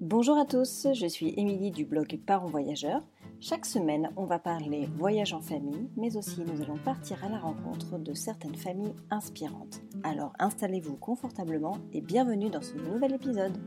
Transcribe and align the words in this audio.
Bonjour 0.00 0.38
à 0.38 0.46
tous, 0.46 0.86
je 0.94 1.06
suis 1.06 1.34
Émilie 1.36 1.70
du 1.70 1.84
blog 1.84 2.18
Parents 2.24 2.46
Voyageurs. 2.46 3.02
Chaque 3.38 3.66
semaine, 3.66 4.10
on 4.16 4.24
va 4.24 4.38
parler 4.38 4.88
voyage 4.96 5.34
en 5.34 5.42
famille, 5.42 5.90
mais 5.94 6.16
aussi 6.16 6.40
nous 6.40 6.62
allons 6.62 6.78
partir 6.78 7.22
à 7.22 7.28
la 7.28 7.38
rencontre 7.38 7.98
de 7.98 8.14
certaines 8.14 8.54
familles 8.54 8.94
inspirantes. 9.10 9.82
Alors 10.02 10.32
installez-vous 10.38 10.96
confortablement 10.96 11.76
et 11.92 12.00
bienvenue 12.00 12.48
dans 12.48 12.62
ce 12.62 12.76
nouvel 12.76 13.12
épisode. 13.12 13.58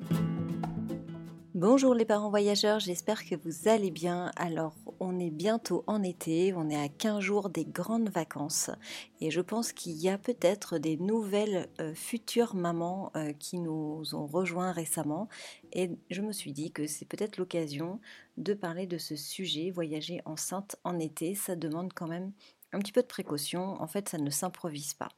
Bonjour 1.53 1.93
les 1.93 2.03
parents 2.03 2.31
voyageurs, 2.31 2.79
j'espère 2.79 3.25
que 3.25 3.35
vous 3.35 3.69
allez 3.69 3.91
bien. 3.91 4.31
Alors 4.35 4.73
on 5.03 5.19
est 5.19 5.31
bientôt 5.31 5.83
en 5.85 6.01
été, 6.01 6.53
on 6.53 6.69
est 6.69 6.81
à 6.81 6.87
15 6.87 7.19
jours 7.19 7.49
des 7.49 7.65
grandes 7.65 8.09
vacances 8.09 8.71
et 9.19 9.31
je 9.31 9.41
pense 9.41 9.73
qu'il 9.73 9.97
y 9.97 10.07
a 10.07 10.17
peut-être 10.17 10.77
des 10.77 10.95
nouvelles 10.95 11.67
euh, 11.81 11.93
futures 11.93 12.55
mamans 12.55 13.11
euh, 13.17 13.33
qui 13.33 13.59
nous 13.59 14.15
ont 14.15 14.25
rejoints 14.25 14.71
récemment 14.71 15.27
et 15.73 15.91
je 16.09 16.21
me 16.21 16.31
suis 16.31 16.53
dit 16.53 16.71
que 16.71 16.87
c'est 16.87 17.05
peut-être 17.05 17.37
l'occasion 17.37 17.99
de 18.37 18.53
parler 18.53 18.87
de 18.87 18.97
ce 18.97 19.17
sujet, 19.17 19.71
voyager 19.71 20.21
enceinte 20.23 20.77
en 20.85 20.97
été, 20.97 21.35
ça 21.35 21.57
demande 21.57 21.91
quand 21.93 22.07
même 22.07 22.31
un 22.71 22.79
petit 22.79 22.93
peu 22.93 23.01
de 23.01 23.07
précaution, 23.07 23.81
en 23.81 23.87
fait 23.87 24.07
ça 24.07 24.17
ne 24.17 24.29
s'improvise 24.29 24.93
pas. 24.93 25.09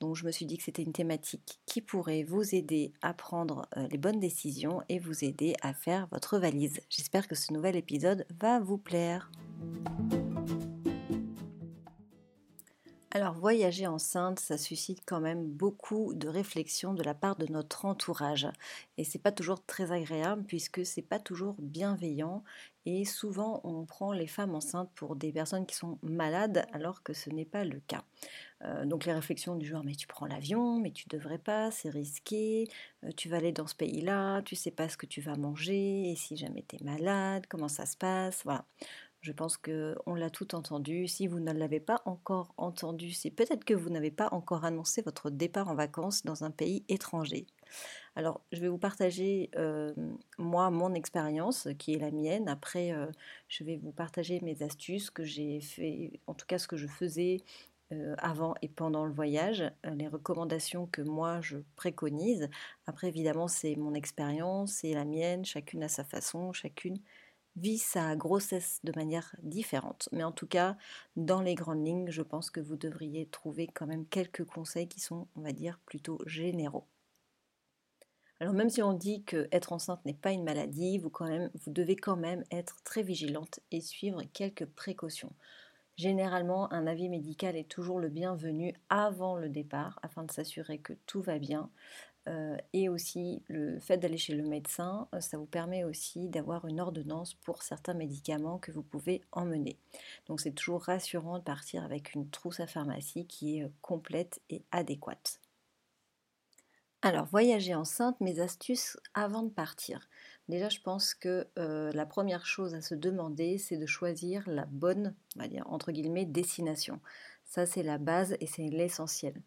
Donc 0.00 0.16
je 0.16 0.24
me 0.24 0.30
suis 0.30 0.46
dit 0.46 0.56
que 0.56 0.64
c'était 0.64 0.82
une 0.82 0.92
thématique 0.92 1.60
qui 1.66 1.80
pourrait 1.80 2.24
vous 2.24 2.54
aider 2.54 2.92
à 3.02 3.12
prendre 3.12 3.68
euh, 3.76 3.86
les 3.88 3.98
bonnes 3.98 4.18
décisions 4.18 4.82
et 4.88 4.98
vous 4.98 5.24
aider 5.24 5.54
à 5.62 5.74
faire 5.74 6.08
votre 6.10 6.38
valise. 6.38 6.80
J'espère 6.88 7.28
que 7.28 7.34
ce 7.34 7.52
nouvel 7.52 7.76
épisode 7.76 8.26
va 8.40 8.58
vous 8.60 8.78
plaire. 8.78 9.30
Alors 13.20 13.34
voyager 13.34 13.86
enceinte, 13.86 14.40
ça 14.40 14.56
suscite 14.56 15.02
quand 15.04 15.20
même 15.20 15.44
beaucoup 15.44 16.14
de 16.14 16.26
réflexions 16.26 16.94
de 16.94 17.02
la 17.02 17.12
part 17.12 17.36
de 17.36 17.44
notre 17.52 17.84
entourage 17.84 18.48
et 18.96 19.04
c'est 19.04 19.18
pas 19.18 19.30
toujours 19.30 19.62
très 19.62 19.92
agréable 19.92 20.42
puisque 20.46 20.86
c'est 20.86 21.02
pas 21.02 21.18
toujours 21.18 21.54
bienveillant 21.58 22.42
et 22.86 23.04
souvent 23.04 23.60
on 23.62 23.84
prend 23.84 24.14
les 24.14 24.26
femmes 24.26 24.54
enceintes 24.54 24.90
pour 24.94 25.16
des 25.16 25.32
personnes 25.32 25.66
qui 25.66 25.74
sont 25.76 25.98
malades 26.02 26.64
alors 26.72 27.02
que 27.02 27.12
ce 27.12 27.28
n'est 27.28 27.44
pas 27.44 27.62
le 27.62 27.80
cas. 27.80 28.04
Euh, 28.64 28.86
donc 28.86 29.04
les 29.04 29.12
réflexions 29.12 29.54
du 29.54 29.66
genre 29.66 29.84
mais 29.84 29.96
tu 29.96 30.06
prends 30.06 30.24
l'avion, 30.24 30.78
mais 30.80 30.90
tu 30.90 31.06
devrais 31.10 31.36
pas, 31.38 31.70
c'est 31.70 31.90
risqué, 31.90 32.68
euh, 33.04 33.10
tu 33.14 33.28
vas 33.28 33.36
aller 33.36 33.52
dans 33.52 33.66
ce 33.66 33.74
pays-là, 33.74 34.40
tu 34.42 34.56
sais 34.56 34.70
pas 34.70 34.88
ce 34.88 34.96
que 34.96 35.04
tu 35.04 35.20
vas 35.20 35.36
manger 35.36 36.10
et 36.10 36.16
si 36.16 36.38
jamais 36.38 36.64
tu 36.66 36.76
es 36.76 36.84
malade, 36.84 37.44
comment 37.50 37.68
ça 37.68 37.84
se 37.84 37.98
passe, 37.98 38.40
voilà. 38.44 38.64
Je 39.20 39.32
pense 39.32 39.58
qu'on 39.58 40.14
l'a 40.14 40.30
tout 40.30 40.54
entendu. 40.54 41.06
Si 41.06 41.26
vous 41.26 41.40
ne 41.40 41.52
l'avez 41.52 41.80
pas 41.80 42.00
encore 42.06 42.54
entendu, 42.56 43.10
c'est 43.10 43.30
peut-être 43.30 43.64
que 43.64 43.74
vous 43.74 43.90
n'avez 43.90 44.10
pas 44.10 44.28
encore 44.32 44.64
annoncé 44.64 45.02
votre 45.02 45.28
départ 45.28 45.68
en 45.68 45.74
vacances 45.74 46.24
dans 46.24 46.42
un 46.42 46.50
pays 46.50 46.84
étranger. 46.88 47.46
Alors, 48.16 48.40
je 48.50 48.60
vais 48.60 48.68
vous 48.68 48.78
partager, 48.78 49.50
euh, 49.56 49.92
moi, 50.38 50.70
mon 50.70 50.94
expérience, 50.94 51.68
qui 51.78 51.94
est 51.94 51.98
la 51.98 52.10
mienne. 52.10 52.48
Après, 52.48 52.92
euh, 52.92 53.06
je 53.48 53.62
vais 53.62 53.76
vous 53.76 53.92
partager 53.92 54.40
mes 54.40 54.62
astuces 54.62 55.10
que 55.10 55.24
j'ai 55.24 55.60
fait, 55.60 56.20
en 56.26 56.32
tout 56.34 56.46
cas 56.46 56.58
ce 56.58 56.66
que 56.66 56.78
je 56.78 56.86
faisais 56.86 57.38
euh, 57.92 58.14
avant 58.18 58.54
et 58.62 58.68
pendant 58.68 59.04
le 59.04 59.12
voyage, 59.12 59.64
les 59.84 60.08
recommandations 60.08 60.86
que 60.86 61.02
moi 61.02 61.40
je 61.42 61.58
préconise. 61.76 62.48
Après, 62.86 63.08
évidemment, 63.08 63.48
c'est 63.48 63.76
mon 63.76 63.92
expérience, 63.94 64.72
c'est 64.72 64.94
la 64.94 65.04
mienne, 65.04 65.44
chacune 65.44 65.82
à 65.82 65.88
sa 65.88 66.04
façon, 66.04 66.52
chacune 66.52 66.98
vit 67.56 67.78
sa 67.78 68.16
grossesse 68.16 68.80
de 68.84 68.92
manière 68.94 69.34
différente. 69.42 70.08
Mais 70.12 70.24
en 70.24 70.32
tout 70.32 70.46
cas, 70.46 70.76
dans 71.16 71.42
les 71.42 71.54
grandes 71.54 71.84
lignes, 71.84 72.10
je 72.10 72.22
pense 72.22 72.50
que 72.50 72.60
vous 72.60 72.76
devriez 72.76 73.26
trouver 73.26 73.66
quand 73.66 73.86
même 73.86 74.06
quelques 74.06 74.44
conseils 74.44 74.88
qui 74.88 75.00
sont, 75.00 75.28
on 75.36 75.40
va 75.40 75.52
dire, 75.52 75.78
plutôt 75.86 76.18
généraux. 76.26 76.86
Alors 78.40 78.54
même 78.54 78.70
si 78.70 78.82
on 78.82 78.94
dit 78.94 79.22
que 79.24 79.48
être 79.52 79.72
enceinte 79.72 80.04
n'est 80.06 80.14
pas 80.14 80.32
une 80.32 80.44
maladie, 80.44 80.96
vous, 80.96 81.12
vous 81.20 81.70
devez 81.70 81.96
quand 81.96 82.16
même 82.16 82.42
être 82.50 82.82
très 82.84 83.02
vigilante 83.02 83.60
et 83.70 83.82
suivre 83.82 84.22
quelques 84.32 84.64
précautions. 84.64 85.34
Généralement, 85.96 86.72
un 86.72 86.86
avis 86.86 87.10
médical 87.10 87.56
est 87.56 87.68
toujours 87.68 88.00
le 88.00 88.08
bienvenu 88.08 88.74
avant 88.88 89.36
le 89.36 89.50
départ 89.50 89.98
afin 90.02 90.24
de 90.24 90.30
s'assurer 90.30 90.78
que 90.78 90.94
tout 91.04 91.20
va 91.20 91.38
bien. 91.38 91.68
Euh, 92.30 92.56
et 92.72 92.88
aussi 92.88 93.42
le 93.48 93.80
fait 93.80 93.96
d'aller 93.96 94.18
chez 94.18 94.34
le 94.34 94.46
médecin, 94.46 95.08
euh, 95.14 95.20
ça 95.20 95.36
vous 95.36 95.46
permet 95.46 95.82
aussi 95.82 96.28
d'avoir 96.28 96.64
une 96.66 96.80
ordonnance 96.80 97.34
pour 97.34 97.62
certains 97.62 97.94
médicaments 97.94 98.58
que 98.58 98.70
vous 98.70 98.82
pouvez 98.82 99.22
emmener. 99.32 99.76
Donc 100.26 100.40
c'est 100.40 100.52
toujours 100.52 100.82
rassurant 100.82 101.38
de 101.38 101.42
partir 101.44 101.82
avec 101.82 102.14
une 102.14 102.30
trousse 102.30 102.60
à 102.60 102.68
pharmacie 102.68 103.26
qui 103.26 103.58
est 103.58 103.64
euh, 103.64 103.68
complète 103.82 104.40
et 104.48 104.62
adéquate. 104.70 105.40
Alors, 107.02 107.24
voyager 107.24 107.74
enceinte, 107.74 108.20
mes 108.20 108.40
astuces 108.40 108.98
avant 109.14 109.42
de 109.42 109.48
partir. 109.48 110.06
Déjà, 110.50 110.68
je 110.68 110.80
pense 110.80 111.14
que 111.14 111.46
la 111.56 112.04
première 112.04 112.44
chose 112.44 112.74
à 112.74 112.82
se 112.82 112.94
demander, 112.94 113.56
c'est 113.56 113.78
de 113.78 113.86
choisir 113.86 114.42
la 114.46 114.66
bonne, 114.66 115.14
entre 115.64 115.92
guillemets, 115.92 116.26
destination. 116.26 117.00
Ça, 117.46 117.64
c'est 117.64 117.82
la 117.82 117.96
base 117.96 118.36
et 118.40 118.46
c'est 118.46 118.68
l'essentiel. 118.68 119.40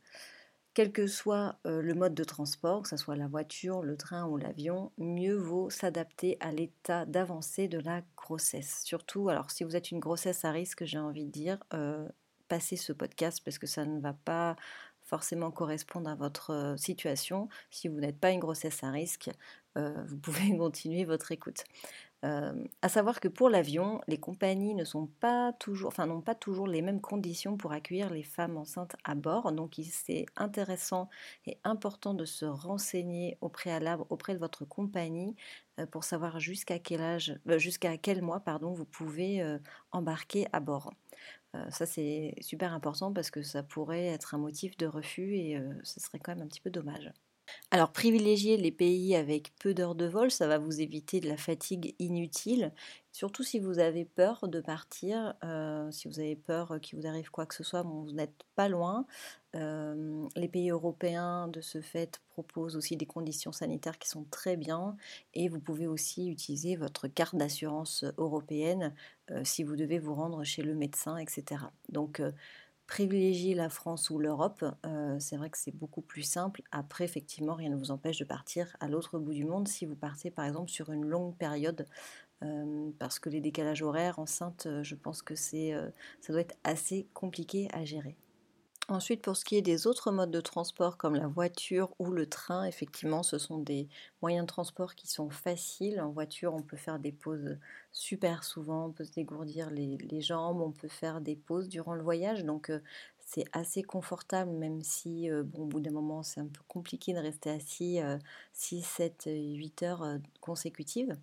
Quel 0.73 0.91
que 0.91 1.05
soit 1.05 1.59
le 1.65 1.93
mode 1.93 2.15
de 2.15 2.23
transport, 2.23 2.81
que 2.81 2.89
ce 2.89 2.97
soit 2.97 3.15
la 3.15 3.27
voiture, 3.27 3.83
le 3.83 3.95
train 3.95 4.25
ou 4.25 4.37
l'avion, 4.37 4.91
mieux 4.97 5.35
vaut 5.35 5.69
s'adapter 5.69 6.37
à 6.39 6.51
l'état 6.51 7.05
d'avancée 7.05 7.67
de 7.67 7.77
la 7.79 8.01
grossesse. 8.17 8.81
Surtout, 8.83 9.29
alors 9.29 9.51
si 9.51 9.63
vous 9.63 9.75
êtes 9.75 9.91
une 9.91 9.99
grossesse 9.99 10.45
à 10.45 10.51
risque, 10.51 10.83
j'ai 10.83 10.97
envie 10.97 11.25
de 11.25 11.31
dire, 11.31 11.59
passez 12.47 12.75
ce 12.75 12.91
podcast 12.91 13.41
parce 13.45 13.59
que 13.59 13.67
ça 13.67 13.85
ne 13.85 13.99
va 13.99 14.13
pas 14.13 14.55
forcément 15.13 15.51
correspondre 15.51 16.09
à 16.09 16.15
votre 16.15 16.75
situation. 16.77 17.49
Si 17.69 17.87
vous 17.87 17.99
n'êtes 17.99 18.19
pas 18.19 18.31
une 18.31 18.39
grossesse 18.39 18.83
à 18.83 18.89
risque, 18.91 19.29
vous 19.75 20.17
pouvez 20.17 20.55
continuer 20.57 21.03
votre 21.03 21.31
écoute. 21.31 21.63
Euh, 22.23 22.53
à 22.81 22.87
savoir 22.87 23.19
que 23.19 23.27
pour 23.27 23.49
l'avion, 23.49 23.99
les 24.07 24.17
compagnies 24.17 24.75
ne 24.75 24.85
sont 24.85 25.07
pas 25.19 25.51
toujours, 25.53 25.89
enfin 25.89 26.05
n'ont 26.05 26.21
pas 26.21 26.35
toujours 26.35 26.67
les 26.67 26.81
mêmes 26.81 27.01
conditions 27.01 27.57
pour 27.57 27.73
accueillir 27.73 28.09
les 28.09 28.23
femmes 28.23 28.55
enceintes 28.57 28.95
à 29.03 29.13
bord. 29.15 29.51
Donc 29.51 29.75
c'est 29.83 30.25
intéressant 30.37 31.09
et 31.45 31.57
important 31.65 32.13
de 32.13 32.23
se 32.23 32.45
renseigner 32.45 33.37
au 33.41 33.49
préalable 33.49 34.05
auprès 34.09 34.35
de 34.35 34.39
votre 34.39 34.63
compagnie 34.63 35.35
euh, 35.79 35.85
pour 35.85 36.05
savoir 36.05 36.39
jusqu'à 36.39 36.79
quel 36.79 37.01
âge, 37.01 37.37
euh, 37.49 37.57
jusqu'à 37.59 37.97
quel 37.97 38.21
mois 38.21 38.39
pardon, 38.39 38.71
vous 38.71 38.85
pouvez 38.85 39.43
embarquer 39.91 40.47
à 40.53 40.59
bord. 40.61 40.93
Ça 41.69 41.85
c'est 41.85 42.35
super 42.41 42.73
important 42.73 43.13
parce 43.13 43.29
que 43.31 43.43
ça 43.43 43.63
pourrait 43.63 44.05
être 44.07 44.35
un 44.35 44.37
motif 44.39 44.77
de 44.77 44.87
refus 44.87 45.35
et 45.35 45.61
ce 45.83 45.99
serait 45.99 46.19
quand 46.19 46.35
même 46.35 46.43
un 46.45 46.47
petit 46.47 46.61
peu 46.61 46.69
dommage. 46.71 47.11
Alors 47.71 47.91
privilégier 47.91 48.55
les 48.57 48.71
pays 48.71 49.15
avec 49.15 49.53
peu 49.59 49.73
d'heures 49.73 49.95
de 49.95 50.05
vol, 50.05 50.31
ça 50.31 50.47
va 50.47 50.57
vous 50.59 50.79
éviter 50.79 51.19
de 51.19 51.27
la 51.27 51.37
fatigue 51.37 51.95
inutile, 51.99 52.71
surtout 53.11 53.43
si 53.43 53.59
vous 53.59 53.79
avez 53.79 54.05
peur 54.05 54.47
de 54.47 54.61
partir, 54.61 55.33
euh, 55.43 55.91
si 55.91 56.07
vous 56.07 56.19
avez 56.19 56.35
peur 56.35 56.79
qu'il 56.81 56.99
vous 56.99 57.07
arrive 57.07 57.31
quoi 57.31 57.45
que 57.45 57.55
ce 57.55 57.63
soit, 57.63 57.81
vous 57.81 58.11
n'êtes 58.11 58.43
pas 58.55 58.69
loin. 58.69 59.05
Les 60.35 60.47
pays 60.47 60.69
européens, 60.71 61.47
de 61.47 61.61
ce 61.61 61.81
fait, 61.81 62.21
proposent 62.29 62.75
aussi 62.75 62.97
des 62.97 63.05
conditions 63.05 63.51
sanitaires 63.51 63.97
qui 63.99 64.09
sont 64.09 64.25
très 64.31 64.57
bien 64.57 64.95
et 65.33 65.47
vous 65.49 65.59
pouvez 65.59 65.87
aussi 65.87 66.27
utiliser 66.29 66.75
votre 66.75 67.07
carte 67.07 67.35
d'assurance 67.35 68.03
européenne 68.17 68.93
euh, 69.31 69.43
si 69.43 69.63
vous 69.63 69.75
devez 69.75 69.99
vous 69.99 70.15
rendre 70.15 70.43
chez 70.43 70.63
le 70.63 70.73
médecin, 70.75 71.17
etc. 71.17 71.65
privilégier 72.93 73.55
la 73.55 73.69
France 73.69 74.11
ou 74.11 74.19
l'Europe, 74.19 74.63
euh, 74.85 75.17
c'est 75.19 75.35
vrai 75.35 75.49
que 75.49 75.57
c'est 75.57 75.75
beaucoup 75.75 76.01
plus 76.01 76.21
simple. 76.21 76.61
Après, 76.71 77.03
effectivement, 77.03 77.55
rien 77.55 77.71
ne 77.71 77.75
vous 77.75 77.89
empêche 77.89 78.19
de 78.19 78.23
partir 78.23 78.77
à 78.79 78.87
l'autre 78.87 79.17
bout 79.17 79.33
du 79.33 79.45
monde 79.45 79.67
si 79.67 79.87
vous 79.87 79.95
partez 79.95 80.29
par 80.29 80.45
exemple 80.45 80.69
sur 80.69 80.91
une 80.91 81.03
longue 81.03 81.35
période, 81.35 81.87
euh, 82.43 82.91
parce 82.99 83.17
que 83.17 83.29
les 83.29 83.41
décalages 83.41 83.81
horaires 83.81 84.19
enceintes, 84.19 84.67
euh, 84.67 84.83
je 84.83 84.93
pense 84.93 85.23
que 85.23 85.33
c'est, 85.33 85.73
ça 86.21 86.33
doit 86.33 86.41
être 86.41 86.55
assez 86.63 87.07
compliqué 87.15 87.67
à 87.73 87.83
gérer. 87.83 88.15
Ensuite, 88.93 89.23
pour 89.23 89.35
ce 89.35 89.43
qui 89.43 89.55
est 89.55 89.63
des 89.63 89.87
autres 89.87 90.11
modes 90.11 90.29
de 90.29 90.39
transport 90.39 90.97
comme 90.97 91.15
la 91.15 91.25
voiture 91.25 91.95
ou 91.97 92.11
le 92.11 92.27
train, 92.27 92.63
effectivement, 92.65 93.23
ce 93.23 93.39
sont 93.39 93.57
des 93.57 93.89
moyens 94.21 94.43
de 94.43 94.47
transport 94.47 94.93
qui 94.93 95.07
sont 95.07 95.31
faciles. 95.31 95.99
En 95.99 96.11
voiture, 96.11 96.53
on 96.53 96.61
peut 96.61 96.77
faire 96.77 96.99
des 96.99 97.11
pauses 97.11 97.57
super 97.91 98.43
souvent, 98.43 98.85
on 98.85 98.91
peut 98.91 99.03
se 99.03 99.11
dégourdir 99.11 99.71
les, 99.71 100.21
jambes, 100.21 100.61
on 100.61 100.71
peut 100.71 100.87
faire 100.87 101.21
des 101.21 101.35
pauses 101.35 101.69
durant 101.69 101.95
le 101.95 102.03
voyage. 102.03 102.45
Donc, 102.45 102.69
euh, 102.69 102.81
c'est 103.17 103.45
assez 103.51 103.81
confortable, 103.81 104.51
même 104.51 104.83
si, 104.83 105.27
euh, 105.27 105.41
bon, 105.41 105.63
au 105.63 105.65
bout 105.65 105.79
d'un 105.79 105.89
moment, 105.89 106.21
c'est 106.21 106.41
un 106.41 106.47
peu 106.47 106.61
compliqué 106.67 107.13
de 107.13 107.19
rester 107.19 107.49
assis 107.49 107.99
6, 108.51 108.83
7, 108.83 109.23
8 109.25 109.81
heures 109.81 110.19
consécutives. 110.39 111.17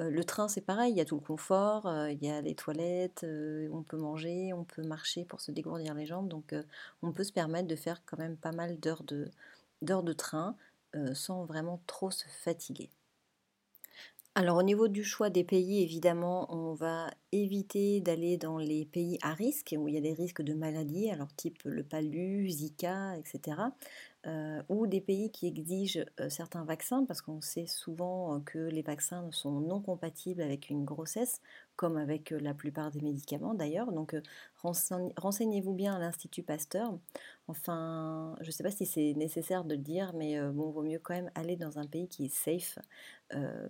Euh, 0.00 0.10
le 0.10 0.24
train, 0.24 0.48
c'est 0.48 0.60
pareil, 0.62 0.92
il 0.92 0.96
y 0.96 1.00
a 1.00 1.04
tout 1.04 1.16
le 1.16 1.20
confort, 1.20 1.86
euh, 1.86 2.10
il 2.10 2.22
y 2.24 2.30
a 2.30 2.40
les 2.40 2.54
toilettes, 2.54 3.24
euh, 3.24 3.68
on 3.72 3.82
peut 3.82 3.98
manger, 3.98 4.52
on 4.54 4.64
peut 4.64 4.82
marcher 4.82 5.24
pour 5.24 5.40
se 5.40 5.52
dégourdir 5.52 5.94
les 5.94 6.06
jambes, 6.06 6.28
donc 6.28 6.54
on 7.02 7.12
peut 7.12 7.24
se 7.24 7.32
permettre 7.32 7.68
de 7.68 7.76
faire 7.76 8.02
quand 8.06 8.18
même 8.18 8.36
pas 8.36 8.52
mal 8.52 8.78
d'heures 8.80 9.04
de, 9.04 9.30
d'heures 9.82 10.02
de 10.02 10.12
train 10.12 10.56
sans 11.14 11.44
vraiment 11.44 11.80
trop 11.86 12.10
se 12.10 12.26
fatiguer. 12.26 12.90
Alors 14.34 14.56
au 14.58 14.62
niveau 14.62 14.88
du 14.88 15.04
choix 15.04 15.28
des 15.28 15.44
pays, 15.44 15.82
évidemment, 15.82 16.52
on 16.54 16.74
va 16.74 17.10
éviter 17.32 18.00
d'aller 18.00 18.36
dans 18.36 18.58
les 18.58 18.84
pays 18.86 19.18
à 19.22 19.34
risque, 19.34 19.74
où 19.76 19.88
il 19.88 19.94
y 19.94 19.98
a 19.98 20.00
des 20.00 20.12
risques 20.12 20.42
de 20.42 20.54
maladies, 20.54 21.10
alors 21.10 21.32
type 21.34 21.62
le 21.64 21.82
palu, 21.82 22.48
Zika, 22.48 23.16
etc. 23.18 23.56
Euh, 24.26 24.62
ou 24.68 24.86
des 24.86 25.00
pays 25.00 25.30
qui 25.30 25.46
exigent 25.46 26.04
euh, 26.20 26.28
certains 26.28 26.64
vaccins, 26.64 27.06
parce 27.06 27.22
qu'on 27.22 27.40
sait 27.40 27.66
souvent 27.66 28.36
euh, 28.36 28.40
que 28.40 28.58
les 28.58 28.82
vaccins 28.82 29.26
sont 29.32 29.60
non 29.60 29.80
compatibles 29.80 30.42
avec 30.42 30.68
une 30.68 30.84
grossesse, 30.84 31.40
comme 31.76 31.96
avec 31.96 32.30
la 32.30 32.52
plupart 32.52 32.90
des 32.90 33.00
médicaments 33.00 33.54
d'ailleurs. 33.54 33.92
Donc 33.92 34.14
renseignez-vous 34.62 35.72
bien 35.72 35.94
à 35.94 35.98
l'Institut 35.98 36.42
Pasteur. 36.42 36.98
Enfin, 37.48 38.36
je 38.42 38.48
ne 38.48 38.52
sais 38.52 38.62
pas 38.62 38.70
si 38.70 38.84
c'est 38.84 39.14
nécessaire 39.14 39.64
de 39.64 39.74
le 39.74 39.80
dire, 39.80 40.12
mais 40.14 40.38
bon, 40.52 40.70
vaut 40.70 40.82
mieux 40.82 40.98
quand 40.98 41.14
même 41.14 41.30
aller 41.34 41.56
dans 41.56 41.78
un 41.78 41.86
pays 41.86 42.06
qui 42.08 42.26
est 42.26 42.34
safe 42.34 42.78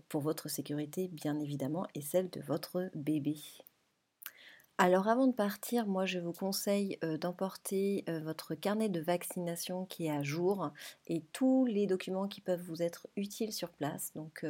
pour 0.08 0.22
votre 0.22 0.48
sécurité, 0.48 1.06
bien 1.06 1.38
évidemment, 1.38 1.86
et 1.94 2.00
celle 2.00 2.28
de 2.30 2.40
votre 2.40 2.90
bébé. 2.96 3.36
Alors 4.82 5.08
avant 5.08 5.26
de 5.26 5.34
partir, 5.34 5.86
moi 5.86 6.06
je 6.06 6.18
vous 6.18 6.32
conseille 6.32 6.98
d'emporter 7.20 8.02
votre 8.24 8.54
carnet 8.54 8.88
de 8.88 8.98
vaccination 8.98 9.84
qui 9.84 10.06
est 10.06 10.10
à 10.10 10.22
jour 10.22 10.72
et 11.06 11.22
tous 11.34 11.66
les 11.66 11.86
documents 11.86 12.28
qui 12.28 12.40
peuvent 12.40 12.62
vous 12.62 12.80
être 12.80 13.06
utiles 13.14 13.52
sur 13.52 13.68
place, 13.68 14.10
donc 14.14 14.42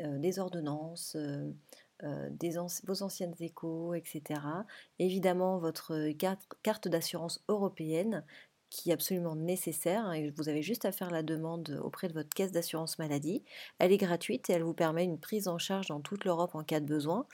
des 0.00 0.38
ordonnances, 0.38 1.18
vos 2.86 3.02
anciennes 3.02 3.34
échos, 3.40 3.92
etc. 3.92 4.40
Évidemment 4.98 5.58
votre 5.58 6.12
carte 6.62 6.88
d'assurance 6.88 7.44
européenne 7.48 8.24
qui 8.70 8.90
est 8.90 8.92
absolument 8.92 9.34
nécessaire 9.34 10.04
hein, 10.06 10.12
et 10.12 10.30
vous 10.30 10.48
avez 10.48 10.62
juste 10.62 10.84
à 10.84 10.92
faire 10.92 11.10
la 11.10 11.22
demande 11.22 11.80
auprès 11.82 12.08
de 12.08 12.12
votre 12.12 12.28
caisse 12.28 12.52
d'assurance 12.52 12.98
maladie. 12.98 13.42
Elle 13.78 13.92
est 13.92 13.96
gratuite 13.96 14.50
et 14.50 14.52
elle 14.52 14.62
vous 14.62 14.74
permet 14.74 15.04
une 15.04 15.18
prise 15.18 15.48
en 15.48 15.58
charge 15.58 15.88
dans 15.88 16.00
toute 16.00 16.24
l'Europe 16.24 16.54
en 16.54 16.62
cas 16.62 16.80
de 16.80 16.86
besoin. 16.86 17.26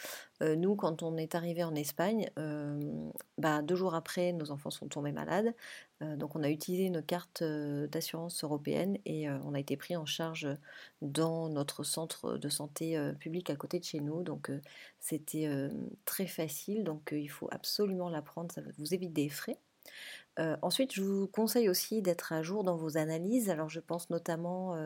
Euh, 0.43 0.57
nous, 0.57 0.77
quand 0.77 1.03
on 1.03 1.17
est 1.17 1.35
arrivé 1.35 1.65
en 1.65 1.75
Espagne, 1.75 2.31
euh, 2.39 2.81
bah, 3.39 3.63
deux 3.63 3.77
jours 3.77 3.95
après, 3.95 4.33
nos 4.33 4.51
enfants 4.51 4.71
sont 4.71 4.89
tombés 4.89 5.13
malades. 5.13 5.55
Euh, 6.03 6.17
donc 6.17 6.37
on 6.37 6.43
a 6.43 6.51
utilisé 6.51 6.85
une 6.85 7.03
carte 7.03 7.43
d'assurance 7.43 8.43
européenne 8.45 8.99
et 9.05 9.29
on 9.31 9.55
a 9.55 9.61
été 9.61 9.77
pris 9.77 9.97
en 9.97 10.07
charge 10.07 10.49
dans 11.03 11.49
notre 11.49 11.85
centre 11.85 12.37
de 12.37 12.49
santé 12.49 12.99
public 13.19 13.51
à 13.51 13.57
côté 13.57 13.79
de 13.79 13.85
chez 13.85 14.01
nous. 14.01 14.23
Donc 14.23 14.51
c'était 15.01 15.49
très 16.05 16.27
facile. 16.27 16.85
Donc 16.85 17.11
il 17.13 17.29
faut 17.29 17.49
absolument 17.51 18.09
la 18.09 18.23
prendre, 18.23 18.53
ça 18.53 18.61
vous 18.79 18.95
évite 18.95 19.13
des 19.13 19.29
frais 19.29 19.59
ensuite, 20.63 20.93
je 20.93 21.03
vous 21.03 21.29
conseille 21.29 21.69
aussi 21.69 22.03
d'être 22.03 22.33
à 22.33 22.43
jour 22.43 22.65
dans 22.65 22.77
vos 22.77 22.97
analyses. 22.97 23.51
Alors, 23.51 23.69
je 23.69 23.81
pense 23.81 24.11
notamment 24.11 24.77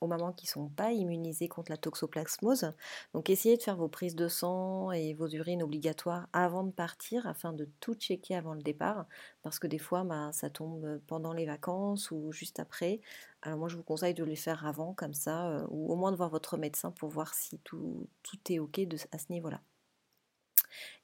aux 0.00 0.06
mamans 0.06 0.32
qui 0.32 0.46
ne 0.46 0.50
sont 0.50 0.68
pas 0.68 0.92
immunisées 0.92 1.48
contre 1.48 1.70
la 1.70 1.76
toxoplasmose. 1.76 2.72
Donc, 3.14 3.30
essayez 3.30 3.56
de 3.56 3.62
faire 3.62 3.76
vos 3.76 3.88
prises 3.88 4.16
de 4.16 4.28
sang 4.28 4.90
et 4.92 5.14
vos 5.14 5.28
urines 5.28 5.62
obligatoires 5.62 6.28
avant 6.32 6.64
de 6.64 6.72
partir, 6.72 7.26
afin 7.26 7.52
de 7.52 7.68
tout 7.80 7.94
checker 7.94 8.34
avant 8.34 8.54
le 8.54 8.62
départ, 8.62 9.06
parce 9.42 9.58
que 9.58 9.66
des 9.66 9.78
fois, 9.78 10.04
bah, 10.04 10.30
ça 10.32 10.50
tombe 10.50 11.00
pendant 11.06 11.32
les 11.32 11.46
vacances 11.46 12.10
ou 12.10 12.32
juste 12.32 12.60
après. 12.60 13.00
Alors, 13.42 13.58
moi, 13.58 13.68
je 13.68 13.76
vous 13.76 13.82
conseille 13.82 14.14
de 14.14 14.24
les 14.24 14.36
faire 14.36 14.66
avant, 14.66 14.94
comme 14.94 15.14
ça, 15.14 15.66
ou 15.70 15.92
au 15.92 15.96
moins 15.96 16.12
de 16.12 16.16
voir 16.16 16.30
votre 16.30 16.56
médecin 16.56 16.90
pour 16.90 17.10
voir 17.10 17.34
si 17.34 17.58
tout, 17.60 18.08
est 18.48 18.58
OK 18.58 18.80
à 19.12 19.18
ce 19.18 19.32
niveau-là. 19.32 19.60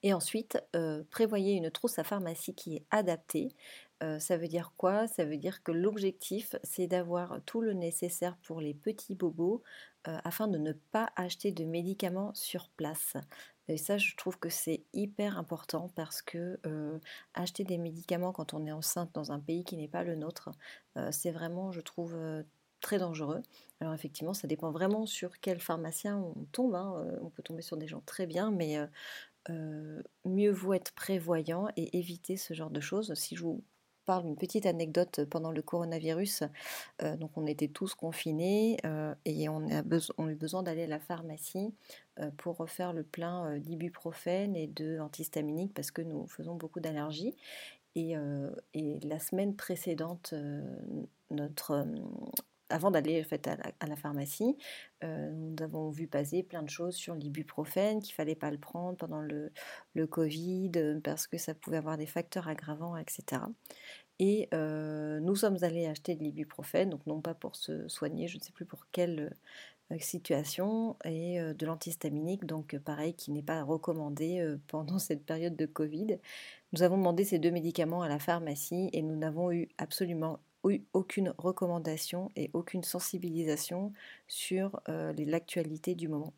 Et 0.03 0.13
ensuite, 0.13 0.57
euh, 0.75 1.03
prévoyez 1.11 1.53
une 1.53 1.71
trousse 1.71 1.99
à 1.99 2.03
pharmacie 2.03 2.55
qui 2.55 2.75
est 2.75 2.85
adaptée. 2.91 3.55
Euh, 4.03 4.19
ça 4.19 4.37
veut 4.37 4.47
dire 4.47 4.73
quoi? 4.77 5.07
Ça 5.07 5.25
veut 5.25 5.37
dire 5.37 5.63
que 5.63 5.71
l'objectif, 5.71 6.55
c'est 6.63 6.87
d'avoir 6.87 7.39
tout 7.45 7.61
le 7.61 7.73
nécessaire 7.73 8.37
pour 8.43 8.61
les 8.61 8.73
petits 8.73 9.15
bobos 9.15 9.63
euh, 10.07 10.17
afin 10.23 10.47
de 10.47 10.57
ne 10.57 10.71
pas 10.71 11.09
acheter 11.15 11.51
de 11.51 11.65
médicaments 11.65 12.33
sur 12.35 12.69
place. 12.69 13.13
Et 13.67 13.77
ça, 13.77 13.97
je 13.97 14.15
trouve 14.15 14.39
que 14.39 14.49
c'est 14.49 14.83
hyper 14.93 15.37
important 15.37 15.89
parce 15.95 16.21
que 16.21 16.57
acheter 17.33 17.65
des 17.65 17.77
médicaments 17.77 18.31
quand 18.31 18.53
on 18.53 18.65
est 18.65 18.71
enceinte 18.71 19.09
dans 19.13 19.33
un 19.33 19.39
pays 19.41 19.65
qui 19.65 19.75
n'est 19.75 19.89
pas 19.89 20.03
le 20.03 20.15
nôtre, 20.15 20.51
c'est 21.11 21.31
vraiment, 21.31 21.73
je 21.73 21.81
trouve, 21.81 22.17
très 22.79 22.97
dangereux. 22.97 23.41
Alors 23.81 23.93
effectivement, 23.93 24.33
ça 24.33 24.47
dépend 24.47 24.71
vraiment 24.71 25.05
sur 25.05 25.39
quel 25.39 25.59
pharmacien 25.59 26.17
on 26.17 26.45
tombe. 26.53 26.75
Hein, 26.75 27.05
on 27.21 27.29
peut 27.29 27.43
tomber 27.43 27.61
sur 27.61 27.75
des 27.75 27.87
gens 27.87 28.01
très 28.05 28.25
bien, 28.25 28.51
mais 28.51 28.77
euh, 29.49 30.01
mieux 30.25 30.51
vaut 30.51 30.73
être 30.73 30.93
prévoyant 30.93 31.67
et 31.77 31.97
éviter 31.97 32.37
ce 32.37 32.53
genre 32.53 32.69
de 32.69 32.79
choses. 32.79 33.13
Si 33.13 33.35
je 33.35 33.43
vous 33.43 33.63
parle 34.05 34.23
d'une 34.23 34.37
petite 34.37 34.65
anecdote 34.65 35.25
pendant 35.25 35.51
le 35.51 35.61
coronavirus, 35.61 36.43
euh, 37.01 37.17
donc 37.17 37.31
on 37.35 37.45
était 37.45 37.67
tous 37.67 37.93
confinés 37.93 38.77
euh, 38.85 39.13
et 39.25 39.49
on 39.49 39.67
a, 39.69 39.81
eu 39.81 40.35
besoin 40.35 40.63
d'aller 40.63 40.83
à 40.83 40.87
la 40.87 40.99
pharmacie 40.99 41.73
pour 42.37 42.57
refaire 42.57 42.93
le 42.93 43.03
plein 43.03 43.59
d'ibuprofène 43.59 44.55
et 44.55 44.67
de 44.67 44.97
antihistaminique 44.99 45.73
parce 45.73 45.91
que 45.91 46.01
nous 46.01 46.25
faisons 46.27 46.55
beaucoup 46.55 46.79
d'allergies. 46.79 47.35
Et, 47.95 48.15
la 49.03 49.19
semaine 49.19 49.55
précédente, 49.55 50.33
notre 51.31 51.85
avant 52.69 52.91
d'aller 52.91 53.23
fait, 53.23 53.47
à, 53.47 53.87
la, 53.87 53.95
pharmacie, 53.95 54.57
euh, 55.03 55.31
nous 55.31 55.55
avons 55.63 55.89
vu 55.89 56.07
passer 56.07 56.43
plein 56.43 56.63
de 56.63 56.69
choses 56.69 56.95
sur 56.95 57.15
l'ibuprofène, 57.15 58.01
qu'il 58.01 58.13
fallait 58.13 58.35
pas 58.35 58.51
le 58.51 58.57
prendre 58.57 58.97
pendant 58.97 59.21
le, 59.21 59.51
le, 59.93 60.07
Covid, 60.07 60.71
euh, 60.75 60.99
parce 61.03 61.27
que 61.27 61.37
ça 61.37 61.53
pouvait 61.53 61.77
avoir 61.77 61.97
des 61.97 62.05
facteurs 62.05 62.47
aggravants, 62.47 62.97
etc. 62.97 63.41
Et 64.19 64.49
euh, 64.53 65.19
nous 65.19 65.35
sommes 65.35 65.63
allés 65.63 65.85
acheter 65.85 66.15
de 66.15 66.23
l'ibuprofène, 66.23 66.89
donc 66.89 67.05
non 67.05 67.21
pas 67.21 67.33
pour 67.33 67.55
se 67.55 67.87
soigner, 67.87 68.27
je 68.27 68.37
ne 68.37 68.43
sais 68.43 68.51
plus 68.51 68.65
pour 68.65 68.87
quelle 68.91 69.35
situation, 69.99 70.97
et 71.05 71.39
de 71.39 71.65
l'antihistaminique, 71.65 72.45
donc 72.45 72.77
pareil, 72.79 73.13
qui 73.13 73.31
n'est 73.31 73.43
pas 73.43 73.63
recommandé 73.63 74.57
pendant 74.67 74.99
cette 74.99 75.25
période 75.25 75.55
de 75.55 75.65
Covid. 75.65 76.19
Nous 76.73 76.83
avons 76.83 76.97
demandé 76.97 77.23
ces 77.23 77.39
deux 77.39 77.51
médicaments 77.51 78.01
à 78.01 78.09
la 78.09 78.19
pharmacie 78.19 78.89
et 78.91 79.01
nous 79.01 79.15
n'avons 79.15 79.51
eu 79.51 79.69
absolument 79.77 80.39
aucune 80.93 81.33
recommandation 81.37 82.29
et 82.35 82.49
aucune 82.53 82.83
sensibilisation 82.83 83.93
sur 84.27 84.81
euh, 84.89 85.13
l'actualité 85.17 85.95
du 85.95 86.07
moment. 86.07 86.33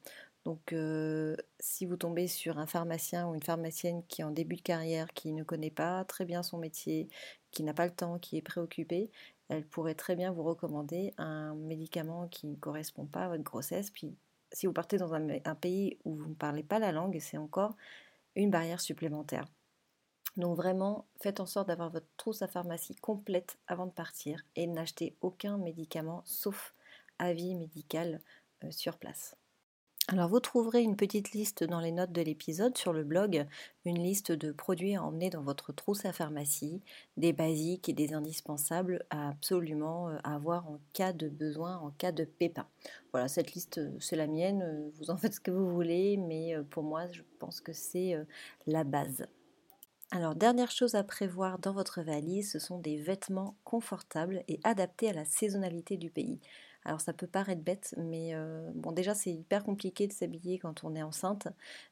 Donc 0.45 0.73
euh, 0.73 1.35
si 1.59 1.85
vous 1.85 1.97
tombez 1.97 2.27
sur 2.27 2.57
un 2.57 2.65
pharmacien 2.65 3.27
ou 3.27 3.35
une 3.35 3.43
pharmacienne 3.43 4.03
qui 4.07 4.21
est 4.21 4.23
en 4.23 4.31
début 4.31 4.55
de 4.55 4.61
carrière, 4.61 5.07
qui 5.13 5.31
ne 5.33 5.43
connaît 5.43 5.69
pas 5.69 6.03
très 6.05 6.25
bien 6.25 6.43
son 6.43 6.57
métier, 6.57 7.09
qui 7.51 7.63
n'a 7.63 7.73
pas 7.73 7.85
le 7.85 7.91
temps, 7.91 8.19
qui 8.19 8.37
est 8.37 8.41
préoccupée, 8.41 9.11
elle 9.49 9.65
pourrait 9.65 9.95
très 9.95 10.15
bien 10.15 10.31
vous 10.31 10.43
recommander 10.43 11.13
un 11.17 11.55
médicament 11.55 12.27
qui 12.27 12.47
ne 12.47 12.55
correspond 12.55 13.05
pas 13.05 13.25
à 13.25 13.29
votre 13.29 13.43
grossesse. 13.43 13.89
Puis 13.91 14.15
si 14.51 14.65
vous 14.65 14.73
partez 14.73 14.97
dans 14.97 15.13
un, 15.13 15.27
un 15.45 15.55
pays 15.55 15.97
où 16.05 16.15
vous 16.15 16.29
ne 16.29 16.35
parlez 16.35 16.63
pas 16.63 16.79
la 16.79 16.91
langue, 16.91 17.17
c'est 17.19 17.37
encore 17.37 17.75
une 18.35 18.51
barrière 18.51 18.81
supplémentaire. 18.81 19.45
Donc 20.37 20.55
vraiment, 20.55 21.05
faites 21.19 21.39
en 21.39 21.45
sorte 21.45 21.67
d'avoir 21.67 21.89
votre 21.89 22.07
trousse 22.17 22.41
à 22.41 22.47
pharmacie 22.47 22.95
complète 22.95 23.57
avant 23.67 23.87
de 23.87 23.91
partir 23.91 24.43
et 24.55 24.67
n'achetez 24.67 25.15
aucun 25.21 25.57
médicament 25.57 26.21
sauf 26.25 26.73
avis 27.17 27.55
médical 27.55 28.21
euh, 28.63 28.71
sur 28.71 28.97
place. 28.97 29.35
Alors 30.07 30.27
vous 30.27 30.39
trouverez 30.39 30.81
une 30.81 30.95
petite 30.95 31.33
liste 31.33 31.63
dans 31.63 31.79
les 31.79 31.91
notes 31.91 32.11
de 32.11 32.23
l'épisode 32.23 32.75
sur 32.75 32.93
le 32.93 33.03
blog, 33.03 33.45
une 33.85 34.01
liste 34.01 34.31
de 34.31 34.51
produits 34.51 34.95
à 34.95 35.03
emmener 35.03 35.29
dans 35.29 35.43
votre 35.43 35.71
trousse 35.71 36.03
à 36.03 36.13
pharmacie, 36.13 36.81
des 37.15 37.31
basiques 37.31 37.89
et 37.89 37.93
des 37.93 38.13
indispensables 38.13 39.05
à 39.11 39.29
absolument 39.29 40.09
euh, 40.09 40.17
avoir 40.23 40.67
en 40.67 40.79
cas 40.93 41.13
de 41.13 41.29
besoin, 41.29 41.77
en 41.77 41.91
cas 41.91 42.11
de 42.11 42.23
pépin. 42.23 42.67
Voilà, 43.11 43.27
cette 43.27 43.53
liste 43.53 43.77
euh, 43.77 43.91
c'est 43.99 44.15
la 44.15 44.27
mienne, 44.27 44.91
vous 44.99 45.11
en 45.11 45.17
faites 45.17 45.35
ce 45.35 45.39
que 45.39 45.51
vous 45.51 45.69
voulez, 45.69 46.17
mais 46.17 46.55
pour 46.69 46.83
moi 46.83 47.07
je 47.11 47.21
pense 47.37 47.61
que 47.61 47.73
c'est 47.73 48.15
la 48.65 48.83
base. 48.83 49.27
Alors, 50.11 50.35
dernière 50.35 50.71
chose 50.71 50.95
à 50.95 51.03
prévoir 51.03 51.59
dans 51.59 51.71
votre 51.73 52.01
valise, 52.01 52.51
ce 52.51 52.59
sont 52.59 52.79
des 52.79 52.97
vêtements 52.97 53.55
confortables 53.63 54.43
et 54.47 54.59
adaptés 54.63 55.09
à 55.09 55.13
la 55.13 55.25
saisonnalité 55.25 55.97
du 55.97 56.09
pays. 56.09 56.39
Alors 56.85 57.01
ça 57.01 57.13
peut 57.13 57.27
paraître 57.27 57.61
bête, 57.61 57.93
mais 57.97 58.33
euh, 58.33 58.71
bon 58.73 58.91
déjà 58.93 59.13
c'est 59.13 59.31
hyper 59.31 59.63
compliqué 59.65 60.07
de 60.07 60.13
s'habiller 60.13 60.57
quand 60.59 60.83
on 60.85 60.95
est 60.95 61.03
enceinte, 61.03 61.47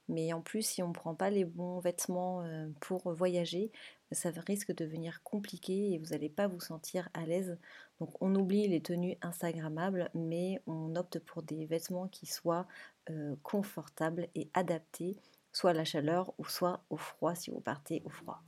mais 0.08 0.32
en 0.34 0.42
plus 0.42 0.62
si 0.66 0.82
on 0.82 0.88
ne 0.88 0.94
prend 0.94 1.14
pas 1.14 1.30
les 1.30 1.44
bons 1.46 1.80
vêtements 1.80 2.42
euh, 2.44 2.68
pour 2.80 3.12
voyager, 3.12 3.70
ça 4.14 4.32
risque 4.48 4.70
de 4.70 4.86
devenir 4.86 5.22
compliqué 5.24 5.92
et 5.94 5.98
vous 6.00 6.12
n'allez 6.12 6.30
pas 6.30 6.48
vous 6.48 6.62
sentir 6.62 7.10
à 7.14 7.26
l'aise. 7.26 7.58
Donc 8.00 8.12
on 8.22 8.34
oublie 8.34 8.68
les 8.68 8.82
tenues 8.82 9.18
instagrammables, 9.22 10.10
mais 10.16 10.62
on 10.68 10.96
opte 10.96 11.20
pour 11.20 11.44
des 11.44 11.66
vêtements 11.66 12.08
qui 12.08 12.26
soient 12.26 12.66
euh, 13.10 13.36
confortables 13.44 14.30
et 14.36 14.50
adaptés 14.54 15.18
soit 15.58 15.74
la 15.74 15.86
chaleur 15.86 16.34
ou 16.38 16.46
soit 16.46 16.84
au 16.92 16.98
froid 16.98 17.34
si 17.34 17.50
vous 17.50 17.60
partez 17.60 18.04
au 18.06 18.10
froid. 18.10 18.44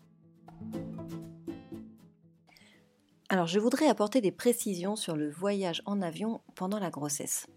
Alors 3.30 3.48
je 3.48 3.60
voudrais 3.60 3.88
apporter 3.88 4.22
des 4.22 4.32
précisions 4.32 4.96
sur 4.96 5.16
le 5.16 5.30
voyage 5.30 5.82
en 5.86 6.04
avion 6.04 6.42
pendant 6.54 6.80
la 6.80 6.92
grossesse. 6.92 7.48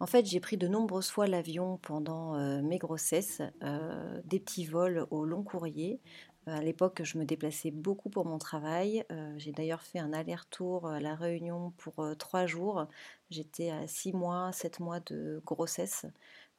En 0.00 0.06
fait, 0.06 0.24
j'ai 0.24 0.40
pris 0.40 0.56
de 0.56 0.66
nombreuses 0.66 1.10
fois 1.10 1.26
l'avion 1.26 1.78
pendant 1.82 2.34
euh, 2.34 2.62
mes 2.62 2.78
grossesses, 2.78 3.42
euh, 3.62 4.20
des 4.24 4.40
petits 4.40 4.64
vols 4.64 5.06
au 5.10 5.24
long 5.24 5.42
courrier. 5.42 6.00
Euh, 6.48 6.56
à 6.56 6.62
l'époque, 6.62 7.02
je 7.04 7.18
me 7.18 7.24
déplaçais 7.24 7.70
beaucoup 7.70 8.08
pour 8.08 8.24
mon 8.24 8.38
travail. 8.38 9.04
j'ai 9.36 9.52
d'ailleurs 9.52 9.82
fait 9.82 9.98
un 9.98 10.12
aller-retour 10.12 10.88
à 10.88 11.00
La 11.00 11.14
Réunion 11.14 11.72
pour 11.76 12.02
trois 12.18 12.46
jours. 12.46 12.86
J'étais 13.28 13.70
à 13.70 13.86
six 13.86 14.12
mois, 14.12 14.50
sept 14.52 14.80
mois 14.80 15.00
de 15.00 15.42
grossesse. 15.44 16.06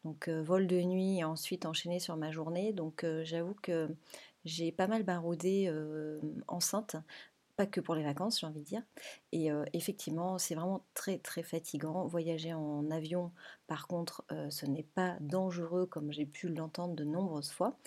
Donc 0.03 0.29
vol 0.29 0.67
de 0.67 0.81
nuit 0.81 1.19
et 1.19 1.23
ensuite 1.23 1.65
enchaîné 1.65 1.99
sur 1.99 2.15
ma 2.17 2.31
journée. 2.31 2.73
Donc 2.73 3.05
j'avoue 3.23 3.55
que 3.61 3.89
j'ai 4.45 4.71
pas 4.71 4.87
mal 4.87 5.03
baroudé 5.03 5.71
enceinte 6.47 6.95
pas 7.61 7.67
que 7.67 7.79
pour 7.79 7.93
les 7.93 8.01
vacances, 8.03 8.39
j'ai 8.39 8.47
envie 8.47 8.61
de 8.61 8.65
dire. 8.65 8.81
Et 9.31 9.49
effectivement, 9.73 10.39
c'est 10.39 10.55
vraiment 10.55 10.83
très 10.95 11.19
très 11.19 11.43
fatigant. 11.43 12.07
Voyager 12.07 12.53
en 12.53 12.89
avion, 12.89 13.31
par 13.67 13.85
contre, 13.85 14.25
ce 14.49 14.65
n'est 14.65 14.87
pas 14.95 15.15
dangereux 15.19 15.85
comme 15.85 16.11
j'ai 16.11 16.25
pu 16.25 16.47
l'entendre 16.47 16.95
de 16.95 17.03
nombreuses 17.03 17.51
fois. 17.51 17.77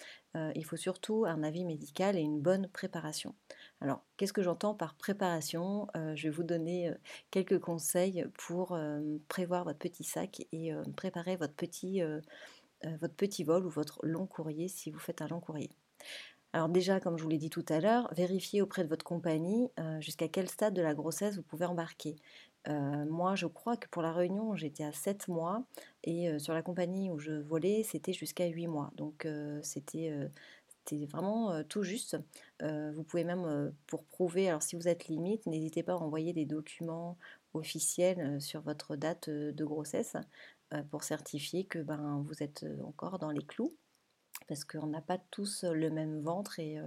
il 0.55 0.65
faut 0.65 0.77
surtout 0.77 1.25
un 1.27 1.43
avis 1.43 1.65
médical 1.65 2.17
et 2.17 2.21
une 2.21 2.41
bonne 2.41 2.69
préparation. 2.69 3.35
Alors, 3.81 4.03
qu'est-ce 4.17 4.33
que 4.33 4.43
j'entends 4.43 4.75
par 4.75 4.95
préparation? 4.95 5.89
Je 6.15 6.29
vais 6.29 6.35
vous 6.35 6.43
donner 6.43 6.93
quelques 7.31 7.59
conseils 7.61 8.25
pour 8.35 8.79
prévoir 9.29 9.65
votre 9.65 9.79
petit 9.79 10.05
sac 10.05 10.47
et 10.53 10.73
préparer 10.97 11.37
votre 11.37 11.55
petit, 11.55 12.03
votre 13.01 13.15
petit 13.15 13.45
vol 13.45 13.67
ou 13.67 13.71
votre 13.71 13.99
long 14.03 14.27
courrier 14.27 14.69
si 14.69 14.91
vous 14.91 14.99
faites 14.99 15.23
un 15.23 15.29
long 15.29 15.41
courrier. 15.41 15.71
Alors 16.55 16.69
déjà, 16.69 17.01
comme 17.01 17.19
je 17.19 17.25
vous 17.25 17.29
l'ai 17.29 17.37
dit 17.37 17.51
tout 17.51 17.65
à 17.69 17.81
l'heure, 17.81 18.09
vérifiez 18.15 18.63
auprès 18.63 18.85
de 18.85 18.89
votre 18.89 19.05
compagnie 19.05 19.71
euh, 19.81 20.01
jusqu'à 20.01 20.29
quel 20.29 20.49
stade 20.49 20.73
de 20.73 20.83
la 20.83 20.95
grossesse 20.95 21.35
vous 21.35 21.43
pouvez 21.43 21.67
embarquer. 21.67 22.15
Euh, 22.69 23.05
moi, 23.07 23.35
je 23.35 23.47
crois 23.47 23.77
que 23.77 23.89
pour 23.89 24.03
la 24.03 24.13
réunion, 24.13 24.55
j'étais 24.55 24.85
à 24.85 24.93
7 24.93 25.27
mois 25.27 25.65
et 26.05 26.29
euh, 26.31 26.39
sur 26.39 26.55
la 26.55 26.63
compagnie 26.63 27.11
où 27.11 27.19
je 27.19 27.33
volais, 27.33 27.83
c'était 27.83 28.13
jusqu'à 28.13 28.47
8 28.47 28.69
mois. 28.69 28.93
Donc 28.95 29.27
c'était 29.63 30.29
vraiment 31.07 31.65
tout 31.65 31.83
juste. 31.83 32.17
vous 32.61 33.03
pouvez 33.03 33.25
même, 33.25 33.73
pour 33.89 34.05
prouver, 34.05 34.49
alors 34.49 34.63
si 34.63 34.77
vous 34.77 34.87
êtes 34.87 35.09
limite, 35.09 35.47
n'hésitez 35.47 35.83
pas 35.83 35.95
à 35.95 35.97
envoyer 35.97 36.33
des 36.33 36.45
documents 36.45 37.19
officiels 37.53 38.41
sur 38.41 38.61
votre 38.61 38.95
date 38.95 39.29
de 39.29 39.65
grossesse 39.65 40.17
pour 40.91 41.03
certifier 41.03 41.65
que 41.65 41.81
ben, 41.81 42.23
vous 42.25 42.45
êtes 42.45 42.65
encore 42.85 43.19
dans 43.19 43.31
les 43.31 43.45
clous 43.45 43.75
parce 44.47 44.65
qu'on 44.65 44.87
n'a 44.87 45.01
pas 45.01 45.19
tous 45.31 45.65
le 45.65 45.91
même 45.91 46.21
ventre 46.21 46.59
et, 46.59 46.79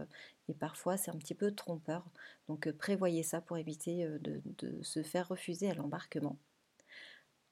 parfois 0.60 0.98
c'est 0.98 1.12
un 1.12 1.18
petit 1.18 1.36
peu 1.36 1.52
trompeur. 1.52 2.06
Donc 2.48 2.72
prévoyez 2.72 3.24
ça 3.24 3.42
pour 3.42 3.58
éviter 3.58 4.08
de, 4.22 4.42
se 4.82 5.04
faire 5.04 5.28
refuser 5.28 5.70
à 5.70 5.74
l'embarquement. 5.74 6.38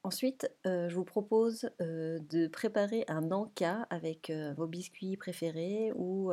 Ensuite, 0.04 0.50
je 0.64 0.94
vous 0.94 1.04
propose 1.04 1.70
de 1.80 2.48
préparer 2.48 3.06
un 3.08 3.32
encas 3.32 3.88
avec 3.90 4.32
vos 4.56 4.68
biscuits 4.68 5.18
préférés 5.18 5.92
ou 5.96 6.32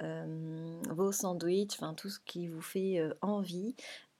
vos 0.00 1.12
sandwichs, 1.12 1.74
enfin 1.74 1.94
tout 1.94 2.08
ce 2.08 2.20
qui 2.20 2.48
vous 2.48 2.62
fait 2.62 3.02
envie. 3.20 3.74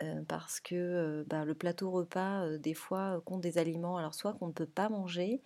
Euh, 0.05 0.23
parce 0.29 0.61
que 0.61 0.75
euh, 0.75 1.25
bah, 1.27 1.45
le 1.45 1.55
plateau 1.55 1.91
repas, 1.91 2.45
euh, 2.45 2.59
des 2.59 2.75
fois, 2.75 3.23
compte 3.25 3.41
des 3.41 3.59
aliments, 3.59 3.97
alors 3.97 4.15
soit 4.15 4.35
qu'on 4.35 4.49
ne 4.49 4.53
peut 4.53 4.67
pas 4.67 4.89
manger, 4.89 5.43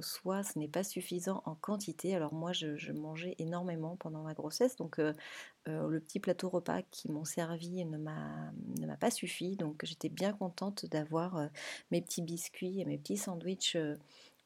soit 0.00 0.42
ce 0.42 0.58
n'est 0.58 0.68
pas 0.68 0.84
suffisant 0.84 1.42
en 1.46 1.54
quantité. 1.54 2.14
Alors 2.14 2.34
moi, 2.34 2.52
je, 2.52 2.92
mangeais 2.92 3.34
énormément 3.38 3.96
pendant 3.96 4.22
ma 4.22 4.34
grossesse, 4.34 4.76
donc 4.76 4.98
le 4.98 5.98
petit 6.00 6.20
plateau 6.20 6.50
repas 6.50 6.82
qui 6.90 7.10
m'ont 7.10 7.24
servi 7.24 7.84
ne 7.84 7.96
m'a 7.96 8.96
pas 9.00 9.10
suffi, 9.10 9.56
donc 9.56 9.84
j'étais 9.84 10.10
bien 10.10 10.34
contente 10.34 10.86
d'avoir 10.86 11.48
mes 11.90 12.02
petits 12.02 12.22
biscuits 12.22 12.80
et 12.80 12.84
mes 12.84 12.98
petits 12.98 13.16
sandwichs 13.16 13.78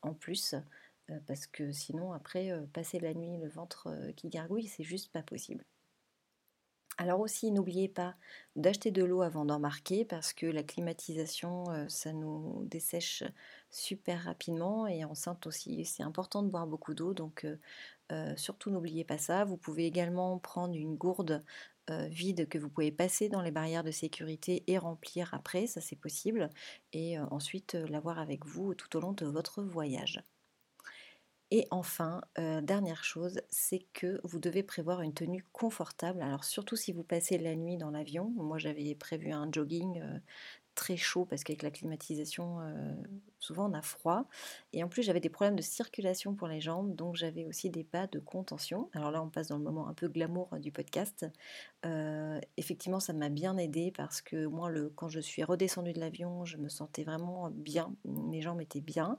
en 0.03 0.15
plus. 0.15 0.55
Parce 1.27 1.47
que 1.49 1.73
sinon, 1.73 2.13
après, 2.13 2.53
passer 2.73 3.01
la 3.01 3.15
nuit 3.15 3.39
le 3.39 3.49
ventre 3.49 3.89
qui 4.17 4.29
gargouille, 4.29 4.69
c'est 4.69 4.85
juste 4.85 5.11
pas 5.11 5.23
possible. 5.23 5.65
Alors 7.01 7.21
aussi, 7.21 7.53
n'oubliez 7.53 7.89
pas 7.89 8.17
d'acheter 8.57 8.91
de 8.91 9.05
l'eau 9.05 9.23
avant 9.23 9.45
d'embarquer 9.45 10.05
parce 10.05 10.33
que 10.33 10.47
la 10.47 10.65
climatisation, 10.65 11.71
euh, 11.71 11.87
ça 11.89 12.13
nous 12.13 12.65
dessèche 12.67 13.23
super 13.71 14.25
rapidement 14.25 14.87
et 14.89 15.05
enceinte 15.05 15.47
aussi, 15.47 15.85
c'est 15.85 16.03
important 16.03 16.43
de 16.43 16.49
boire 16.51 16.67
beaucoup 16.67 16.95
d'eau. 16.95 17.15
Donc 17.15 17.45
euh, 17.45 17.57
euh, 18.13 18.37
surtout 18.37 18.71
n'oubliez 18.71 19.05
pas 19.05 19.19
ça. 19.19 19.45
Vous 19.45 19.57
pouvez 19.57 19.87
également 19.87 20.39
prendre 20.39 20.75
une 20.75 20.97
gourde 20.97 21.45
vide 22.11 22.49
que 22.51 22.59
vous 22.59 22.69
pouvez 22.69 22.93
passer 22.93 23.31
dans 23.31 23.41
les 23.41 23.51
barrières 23.51 23.83
de 23.83 23.91
sécurité 23.91 24.63
et 24.67 24.77
remplir 24.77 25.33
après, 25.33 25.67
ça 25.67 25.81
c'est 25.81 25.97
possible, 25.97 26.51
et 26.93 27.19
ensuite 27.19 27.75
l'avoir 27.75 28.19
avec 28.19 28.45
vous 28.45 28.75
tout 28.75 28.95
au 28.95 29.01
long 29.01 29.13
de 29.13 29.25
votre 29.25 29.63
voyage. 29.63 30.23
Et 31.51 31.67
enfin, 31.71 32.21
euh, 32.39 32.61
dernière 32.61 33.05
chose, 33.05 33.41
c'est 33.49 33.87
que 33.95 34.21
vous 34.23 34.39
devez 34.39 34.63
prévoir 34.63 35.01
une 35.01 35.15
tenue 35.15 35.45
confortable. 35.53 36.21
Alors 36.23 36.45
surtout 36.45 36.77
si 36.77 36.93
vous 36.93 37.05
passez 37.05 37.39
la 37.39 37.57
nuit 37.57 37.79
dans 37.79 37.91
l'avion. 37.91 38.31
Moi 38.37 38.59
j'avais 38.59 38.95
prévu 38.95 39.33
un 39.33 39.51
jogging 39.51 40.01
euh, 40.03 40.19
très 40.75 40.97
chaud 40.99 41.25
parce 41.25 41.45
qu'avec 41.45 41.63
la 41.63 41.71
climatisation, 41.71 42.61
euh, 42.61 42.95
souvent 43.49 43.71
on 43.71 43.75
a 43.75 43.83
froid. 43.83 44.27
Et 44.73 44.85
en 44.85 44.89
plus, 44.89 45.03
j'avais 45.03 45.21
des 45.21 45.31
problèmes 45.31 45.57
de 45.57 45.63
circulation 45.63 46.35
pour 46.35 46.49
les 46.49 46.61
jambes, 46.61 46.95
donc 46.95 47.17
j'avais 47.17 47.47
aussi 47.47 47.71
des 47.71 47.83
pas 47.83 48.07
de 48.07 48.19
contention. 48.19 48.91
Alors 48.93 49.11
là, 49.11 49.23
on 49.23 49.31
passe 49.31 49.49
dans 49.49 49.57
le 49.57 49.65
moment 49.65 49.89
un 49.89 49.95
peu 49.95 50.09
glamour 50.09 50.51
du 50.59 50.71
podcast. 50.71 51.27
Euh, 51.87 52.39
effectivement, 52.57 53.01
ça 53.01 53.15
m'a 53.15 53.31
bien 53.31 53.57
aidé 53.57 53.91
parce 53.97 54.21
que 54.21 54.47
moi, 54.47 54.69
le, 54.69 54.91
quand 54.91 55.09
je 55.09 55.21
suis 55.21 55.43
redescendue 55.43 55.95
de 55.95 56.01
l'avion, 56.01 56.45
je 56.45 56.59
me 56.59 56.69
sentais 56.69 57.05
vraiment 57.05 57.51
bien. 57.51 57.95
Mes 58.05 58.43
jambes 58.43 58.61
étaient 58.61 58.83
bien. 58.83 59.17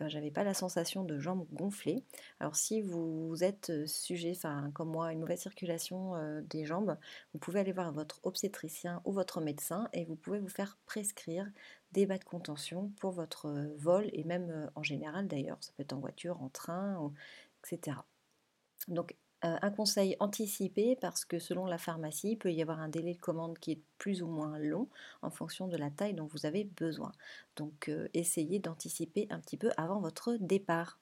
Euh, 0.00 0.08
j'avais 0.08 0.30
pas 0.30 0.44
la 0.44 0.54
sensation 0.54 1.04
de 1.04 1.18
jambes 1.18 1.46
gonflées. 1.52 2.02
Alors 2.40 2.56
si 2.56 2.80
vous 2.80 3.36
êtes 3.42 3.86
sujet, 3.86 4.32
enfin 4.34 4.70
comme 4.74 4.90
moi, 4.90 5.08
à 5.08 5.12
une 5.12 5.20
mauvaise 5.20 5.40
circulation 5.40 6.12
des 6.48 6.64
jambes, 6.64 6.96
vous 7.32 7.38
pouvez 7.38 7.60
aller 7.60 7.72
voir 7.72 7.92
votre 7.92 8.20
obstétricien 8.24 9.02
ou 9.04 9.12
votre 9.12 9.40
médecin 9.40 9.88
et 9.92 10.04
vous 10.04 10.16
pouvez 10.16 10.38
vous 10.38 10.48
faire 10.48 10.78
prescrire 10.86 11.46
des 11.92 12.06
bas 12.06 12.18
de 12.18 12.24
contention 12.24 12.92
pour 13.00 13.12
votre 13.12 13.46
euh, 13.46 13.74
vol 13.78 14.08
et 14.12 14.24
même 14.24 14.50
euh, 14.50 14.66
en 14.74 14.82
général 14.82 15.28
d'ailleurs, 15.28 15.58
ça 15.60 15.72
peut 15.76 15.82
être 15.82 15.92
en 15.92 16.00
voiture, 16.00 16.42
en 16.42 16.48
train, 16.48 17.12
etc. 17.64 17.98
Donc 18.88 19.14
euh, 19.44 19.56
un 19.60 19.70
conseil 19.70 20.16
anticipé 20.18 20.96
parce 20.96 21.24
que 21.24 21.38
selon 21.38 21.66
la 21.66 21.78
pharmacie, 21.78 22.32
il 22.32 22.36
peut 22.36 22.52
y 22.52 22.62
avoir 22.62 22.80
un 22.80 22.88
délai 22.88 23.14
de 23.14 23.20
commande 23.20 23.58
qui 23.58 23.72
est 23.72 23.82
plus 23.98 24.22
ou 24.22 24.26
moins 24.26 24.58
long 24.58 24.88
en 25.22 25.30
fonction 25.30 25.68
de 25.68 25.76
la 25.76 25.90
taille 25.90 26.14
dont 26.14 26.26
vous 26.26 26.46
avez 26.46 26.64
besoin. 26.64 27.12
Donc 27.56 27.90
essayez 28.14 28.58
d'anticiper 28.58 29.26
un 29.30 29.40
petit 29.40 29.56
peu 29.56 29.70
avant 29.76 30.00
votre 30.00 30.36
départ. 30.40 30.98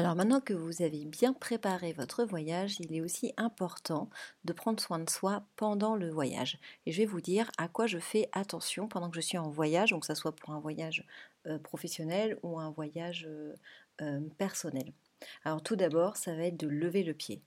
Alors 0.00 0.16
maintenant 0.16 0.40
que 0.40 0.54
vous 0.54 0.80
avez 0.80 1.04
bien 1.04 1.34
préparé 1.34 1.92
votre 1.92 2.24
voyage, 2.24 2.80
il 2.80 2.94
est 2.94 3.02
aussi 3.02 3.34
important 3.36 4.08
de 4.46 4.54
prendre 4.54 4.80
soin 4.80 4.98
de 4.98 5.10
soi 5.10 5.44
pendant 5.56 5.94
le 5.94 6.08
voyage. 6.08 6.58
Et 6.86 6.92
je 6.92 7.02
vais 7.02 7.06
vous 7.06 7.20
dire 7.20 7.50
à 7.58 7.68
quoi 7.68 7.86
je 7.86 7.98
fais 7.98 8.30
attention 8.32 8.88
pendant 8.88 9.10
que 9.10 9.16
je 9.16 9.20
suis 9.20 9.36
en 9.36 9.50
voyage, 9.50 9.90
donc 9.90 10.00
que 10.00 10.06
ce 10.06 10.14
soit 10.14 10.34
pour 10.34 10.54
un 10.54 10.58
voyage 10.58 11.04
euh, 11.46 11.58
professionnel 11.58 12.38
ou 12.42 12.58
un 12.58 12.70
voyage 12.70 13.26
euh, 13.28 13.52
euh, 14.00 14.20
personnel. 14.38 14.90
Alors 15.44 15.62
tout 15.62 15.76
d'abord, 15.76 16.16
ça 16.16 16.34
va 16.34 16.44
être 16.44 16.56
de 16.56 16.66
lever 16.66 17.02
le 17.02 17.12
pied. 17.12 17.42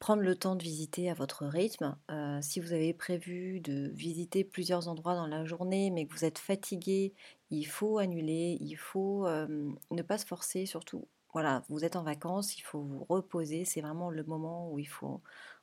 Prendre 0.00 0.22
le 0.22 0.34
temps 0.34 0.56
de 0.56 0.64
visiter 0.64 1.08
à 1.08 1.14
votre 1.14 1.46
rythme. 1.46 1.96
si 2.42 2.58
vous 2.58 2.72
avez 2.72 2.92
prévu 2.92 3.60
de 3.60 3.88
visiter 3.94 4.42
plusieurs 4.42 4.88
endroits 4.88 5.14
dans 5.14 5.28
la 5.28 5.44
journée, 5.44 5.90
mais 5.90 6.06
que 6.06 6.12
vous 6.12 6.24
êtes 6.24 6.40
fatigué, 6.40 7.14
il 7.50 7.66
faut 7.66 7.98
annuler, 7.98 8.58
il 8.60 8.74
faut 8.74 9.28
ne 9.28 10.02
pas 10.02 10.18
se 10.18 10.26
forcer, 10.26 10.66
surtout 10.66 11.06
voilà, 11.32 11.62
vous 11.68 11.84
êtes 11.84 11.96
en 11.96 12.02
vacances, 12.02 12.56
il 12.58 12.62
faut 12.62 12.80
vous 12.80 13.04
reposer, 13.08 13.64
c'est 13.64 13.80
vraiment 13.80 14.10
le 14.10 14.24
moment 14.24 14.70
où 14.72 14.78
il 14.78 14.88
faut 14.88 15.20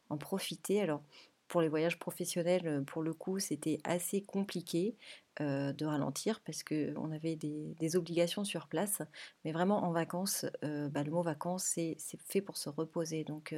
en 0.10 0.18
profiter. 0.18 0.82
Alors, 0.82 1.02
pour 1.48 1.62
les 1.62 1.70
voyages 1.70 2.00
professionnels, 2.00 2.68
euh, 2.68 2.82
pour 2.82 3.04
le 3.04 3.14
coup, 3.14 3.40
c'était 3.40 3.80
assez 3.84 4.22
compliqué 4.22 4.96
euh, 5.42 5.74
de 5.74 5.86
ralentir 5.86 6.42
parce 6.42 6.64
qu'on 6.64 7.12
avait 7.12 7.36
des, 7.36 7.96
obligations 7.96 8.44
sur 8.44 8.68
place. 8.68 9.02
Mais 9.44 9.52
vraiment, 9.52 9.84
en 9.84 9.92
vacances, 9.92 10.46
euh, 10.64 10.90
bah, 10.90 11.04
le 11.04 11.12
mot 11.12 11.22
vacances, 11.22 11.66
c'est 11.66 11.98
fait 12.28 12.42
pour 12.42 12.58
se 12.58 12.70
reposer. 12.70 13.24
Donc, 13.24 13.56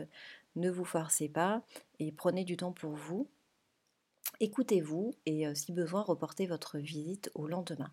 ne 0.56 0.70
vous 0.70 0.86
forcez 0.86 1.30
pas 1.30 1.64
et 2.00 2.12
prenez 2.12 2.44
du 2.44 2.58
temps 2.58 2.74
pour 2.74 2.92
vous. 2.92 3.30
Écoutez-vous 4.40 5.16
et 5.26 5.46
si 5.56 5.72
besoin, 5.72 6.02
reportez 6.04 6.46
votre 6.46 6.78
visite 6.78 7.32
au 7.34 7.48
lendemain 7.48 7.92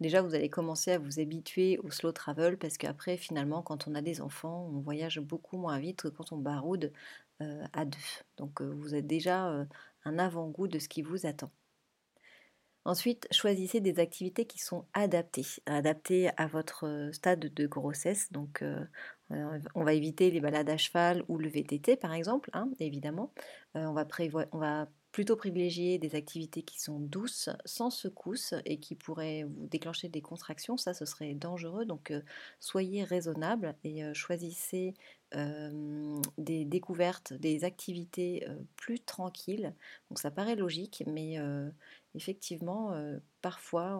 déjà 0.00 0.22
vous 0.22 0.34
allez 0.34 0.48
commencer 0.48 0.92
à 0.92 0.98
vous 0.98 1.20
habituer 1.20 1.78
au 1.78 1.90
slow 1.90 2.12
travel 2.12 2.56
parce 2.58 2.78
qu'après 2.78 3.16
finalement 3.16 3.62
quand 3.62 3.88
on 3.88 3.94
a 3.94 4.02
des 4.02 4.20
enfants 4.20 4.70
on 4.72 4.80
voyage 4.80 5.20
beaucoup 5.20 5.56
moins 5.58 5.78
vite 5.78 6.02
que 6.02 6.08
quand 6.08 6.32
on 6.32 6.38
baroude 6.38 6.92
euh, 7.40 7.64
à 7.72 7.84
deux. 7.84 7.98
Donc 8.36 8.60
euh, 8.60 8.64
vous 8.64 8.96
êtes 8.96 9.06
déjà 9.06 9.48
euh, 9.50 9.64
un 10.04 10.18
avant-goût 10.18 10.66
de 10.66 10.80
ce 10.80 10.88
qui 10.88 11.02
vous 11.02 11.24
attend. 11.24 11.52
Ensuite, 12.84 13.28
choisissez 13.30 13.80
des 13.80 14.00
activités 14.00 14.44
qui 14.44 14.58
sont 14.58 14.86
adaptées, 14.92 15.46
adaptées 15.66 16.30
à 16.36 16.46
votre 16.46 17.10
stade 17.12 17.40
de 17.40 17.66
grossesse. 17.66 18.32
Donc, 18.32 18.64
on 19.30 19.84
va 19.84 19.92
éviter 19.92 20.30
les 20.30 20.40
balades 20.40 20.70
à 20.70 20.78
cheval 20.78 21.22
ou 21.28 21.36
le 21.36 21.50
VTT, 21.50 21.96
par 21.96 22.14
exemple, 22.14 22.48
hein, 22.54 22.70
évidemment. 22.80 23.30
on, 23.74 23.92
va 23.92 24.06
on 24.52 24.58
va 24.58 24.88
plutôt 25.12 25.36
privilégier 25.36 25.98
des 25.98 26.14
activités 26.14 26.62
qui 26.62 26.80
sont 26.80 27.00
douces, 27.00 27.48
sans 27.64 27.90
secousse 27.90 28.54
et 28.64 28.78
qui 28.78 28.94
pourraient 28.94 29.44
vous 29.44 29.66
déclencher 29.66 30.08
des 30.08 30.20
contractions. 30.20 30.76
Ça, 30.76 30.94
ce 30.94 31.04
serait 31.04 31.34
dangereux. 31.34 31.84
Donc, 31.84 32.10
euh, 32.10 32.20
soyez 32.60 33.04
raisonnable 33.04 33.74
et 33.84 34.04
euh, 34.04 34.14
choisissez 34.14 34.94
des 36.38 36.64
découvertes, 36.64 37.34
des 37.34 37.64
activités 37.64 38.46
plus 38.76 38.98
tranquilles. 38.98 39.74
Donc 40.08 40.18
ça 40.18 40.30
paraît 40.30 40.56
logique, 40.56 41.04
mais 41.06 41.36
effectivement, 42.14 42.98
parfois 43.42 43.98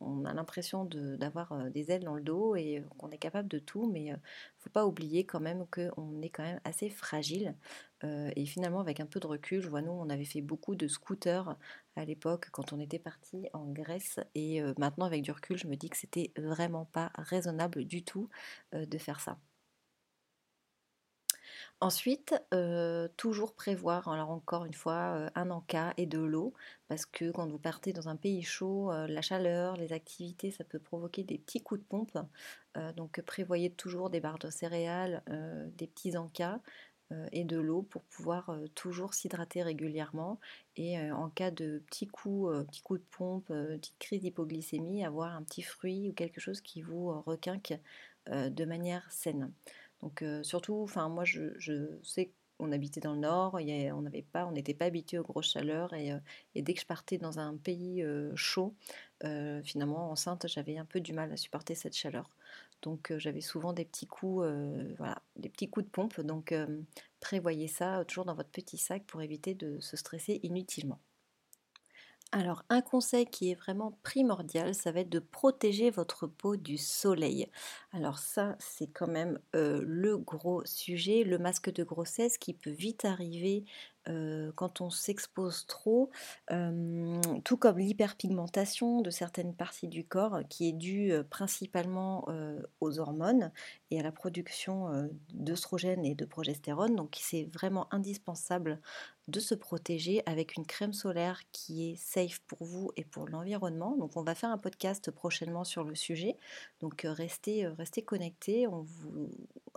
on, 0.00 0.24
a 0.24 0.32
l'impression 0.32 0.86
d'avoir 0.86 1.70
des 1.70 1.90
ailes 1.90 2.04
dans 2.04 2.14
le 2.14 2.22
dos 2.22 2.56
et 2.56 2.82
qu'on 2.96 3.10
est 3.10 3.18
capable 3.18 3.48
de 3.48 3.58
tout, 3.58 3.90
mais 3.92 4.04
il 4.04 4.12
ne 4.12 4.16
faut 4.58 4.70
pas 4.70 4.86
oublier 4.86 5.24
quand 5.24 5.40
même 5.40 5.66
qu'on 5.66 6.22
est 6.22 6.30
quand 6.30 6.44
même 6.44 6.60
assez 6.64 6.88
fragile. 6.88 7.54
Et 8.02 8.46
finalement, 8.46 8.80
avec 8.80 9.00
un 9.00 9.06
peu 9.06 9.20
de 9.20 9.26
recul, 9.26 9.60
je 9.60 9.68
vois 9.68 9.82
nous, 9.82 9.92
on 9.92 10.08
avait 10.10 10.24
fait 10.24 10.40
beaucoup 10.40 10.74
de 10.74 10.88
scooters 10.88 11.56
à 11.96 12.04
l'époque 12.04 12.48
quand 12.52 12.72
on 12.72 12.80
était 12.80 12.98
parti 12.98 13.48
en 13.52 13.66
Grèce, 13.66 14.20
et 14.34 14.62
maintenant 14.78 15.06
avec 15.06 15.22
du 15.22 15.30
recul, 15.32 15.58
je 15.58 15.66
me 15.66 15.76
dis 15.76 15.90
que 15.90 15.96
c'était 15.96 16.32
vraiment 16.38 16.86
pas 16.86 17.10
raisonnable 17.16 17.84
du 17.84 18.02
tout 18.02 18.28
de 18.72 18.98
faire 18.98 19.20
ça. 19.20 19.38
Ensuite, 21.82 22.34
euh, 22.52 23.08
toujours 23.16 23.54
prévoir, 23.54 24.08
alors 24.08 24.30
encore 24.30 24.66
une 24.66 24.74
fois, 24.74 25.14
euh, 25.16 25.30
un 25.34 25.50
encas 25.50 25.94
et 25.96 26.04
de 26.06 26.18
l'eau, 26.18 26.52
parce 26.88 27.06
que 27.06 27.30
quand 27.30 27.46
vous 27.48 27.58
partez 27.58 27.94
dans 27.94 28.08
un 28.10 28.16
pays 28.16 28.42
chaud, 28.42 28.92
euh, 28.92 29.06
la 29.06 29.22
chaleur, 29.22 29.76
les 29.76 29.94
activités, 29.94 30.50
ça 30.50 30.62
peut 30.62 30.78
provoquer 30.78 31.24
des 31.24 31.38
petits 31.38 31.62
coups 31.62 31.80
de 31.80 31.86
pompe. 31.86 32.18
donc 32.96 33.20
prévoyez 33.22 33.70
toujours 33.70 34.10
des 34.10 34.20
barres 34.20 34.38
de 34.38 34.48
céréales, 34.50 35.22
des 35.76 35.86
petits 35.88 36.16
encas 36.16 36.60
et 37.32 37.44
de 37.44 37.58
l'eau 37.58 37.82
pour 37.82 38.02
pouvoir 38.02 38.56
toujours 38.74 39.14
s'hydrater 39.14 39.62
régulièrement 39.62 40.38
et 40.76 40.98
en 41.10 41.28
cas 41.28 41.50
de 41.50 41.82
petits 41.86 42.06
coups, 42.06 42.66
petits 42.66 42.82
coups 42.82 43.00
de 43.00 43.06
pompe, 43.10 43.46
petite 43.48 43.98
crise 43.98 44.20
d'hypoglycémie, 44.20 45.04
avoir 45.04 45.34
un 45.34 45.42
petit 45.42 45.62
fruit 45.62 46.08
ou 46.10 46.12
quelque 46.12 46.40
chose 46.40 46.60
qui 46.60 46.82
vous 46.82 47.20
requinque 47.22 47.78
de 48.28 48.64
manière 48.64 49.10
saine. 49.10 49.52
Donc 50.02 50.24
surtout, 50.42 50.82
enfin 50.82 51.08
moi 51.08 51.24
je, 51.24 51.98
sais 52.02 52.30
qu'on 52.58 52.72
habitait 52.72 53.00
dans 53.00 53.14
le 53.14 53.20
nord, 53.20 53.54
on 53.54 54.02
n'avait 54.02 54.22
pas, 54.22 54.46
on 54.46 54.52
n'était 54.52 54.74
pas 54.74 54.86
habitué 54.86 55.18
aux 55.18 55.24
grosses 55.24 55.50
chaleurs 55.50 55.92
et, 55.94 56.12
dès 56.54 56.74
que 56.74 56.80
je 56.80 56.86
partais 56.86 57.18
dans 57.18 57.38
un 57.38 57.56
pays 57.56 58.04
chaud, 58.36 58.74
finalement 59.64 60.10
enceinte, 60.10 60.46
j'avais 60.48 60.78
un 60.78 60.84
peu 60.84 61.00
du 61.00 61.12
mal 61.12 61.32
à 61.32 61.36
supporter 61.36 61.74
cette 61.74 61.96
chaleur. 61.96 62.30
Donc 62.82 63.12
j'avais 63.18 63.40
souvent 63.40 63.72
des 63.72 63.84
petits 63.84 64.06
coups, 64.06 64.46
voilà, 64.98 65.22
des 65.36 65.48
petits 65.48 65.68
coups 65.68 65.86
de 65.86 65.90
pompe. 65.90 66.20
Donc 66.20 66.54
prévoyez 67.20 67.68
ça 67.68 68.04
toujours 68.04 68.24
dans 68.24 68.34
votre 68.34 68.50
petit 68.50 68.78
sac 68.78 69.04
pour 69.06 69.22
éviter 69.22 69.54
de 69.54 69.80
se 69.80 69.96
stresser 69.96 70.40
inutilement. 70.42 71.00
Alors, 72.32 72.62
un 72.68 72.80
conseil 72.80 73.26
qui 73.26 73.50
est 73.50 73.56
vraiment 73.56 73.98
primordial, 74.04 74.72
ça 74.72 74.92
va 74.92 75.00
être 75.00 75.08
de 75.08 75.18
protéger 75.18 75.90
votre 75.90 76.28
peau 76.28 76.56
du 76.56 76.78
soleil. 76.78 77.48
Alors 77.92 78.18
ça, 78.18 78.56
c'est 78.58 78.86
quand 78.86 79.08
même 79.08 79.38
le 79.52 80.16
gros 80.16 80.64
sujet, 80.64 81.24
le 81.24 81.38
masque 81.38 81.72
de 81.72 81.82
grossesse 81.82 82.38
qui 82.38 82.54
peut 82.54 82.70
vite 82.70 83.04
arriver 83.04 83.64
quand 84.54 84.80
on 84.80 84.90
s'expose 84.90 85.66
trop, 85.66 86.10
tout 87.44 87.56
comme 87.58 87.78
l'hyperpigmentation 87.78 89.02
de 89.02 89.10
certaines 89.10 89.54
parties 89.54 89.88
du 89.88 90.04
corps 90.04 90.40
qui 90.48 90.68
est 90.68 90.72
due 90.72 91.12
principalement 91.30 92.26
aux 92.80 92.98
hormones 92.98 93.52
et 93.90 94.00
à 94.00 94.02
la 94.02 94.12
production 94.12 95.10
d'œstrogènes 95.34 96.04
et 96.04 96.14
de 96.14 96.24
progestérone. 96.24 96.94
Donc 96.96 97.18
c'est 97.20 97.44
vraiment 97.52 97.92
indispensable 97.92 98.80
de 99.28 99.38
se 99.38 99.54
protéger 99.54 100.24
avec 100.26 100.56
une 100.56 100.66
crème 100.66 100.92
solaire 100.92 101.40
qui 101.52 101.90
est 101.90 101.96
safe 101.96 102.40
pour 102.48 102.64
vous 102.64 102.90
et 102.96 103.04
pour 103.04 103.28
l'environnement. 103.28 103.96
Donc 103.96 104.16
on 104.16 104.24
va 104.24 104.34
faire 104.34 104.50
un 104.50 104.58
podcast 104.58 105.12
prochainement 105.12 105.62
sur 105.62 105.84
le 105.84 105.94
sujet. 105.94 106.36
Donc 106.80 107.02
restez, 107.04 107.68
restez 107.80 108.02
connectés. 108.02 108.66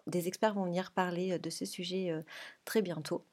Des 0.06 0.28
experts 0.28 0.54
vont 0.54 0.66
venir 0.66 0.92
parler 0.92 1.40
de 1.40 1.50
ce 1.50 1.66
sujet 1.66 2.14
très 2.66 2.82
bientôt 2.82 3.26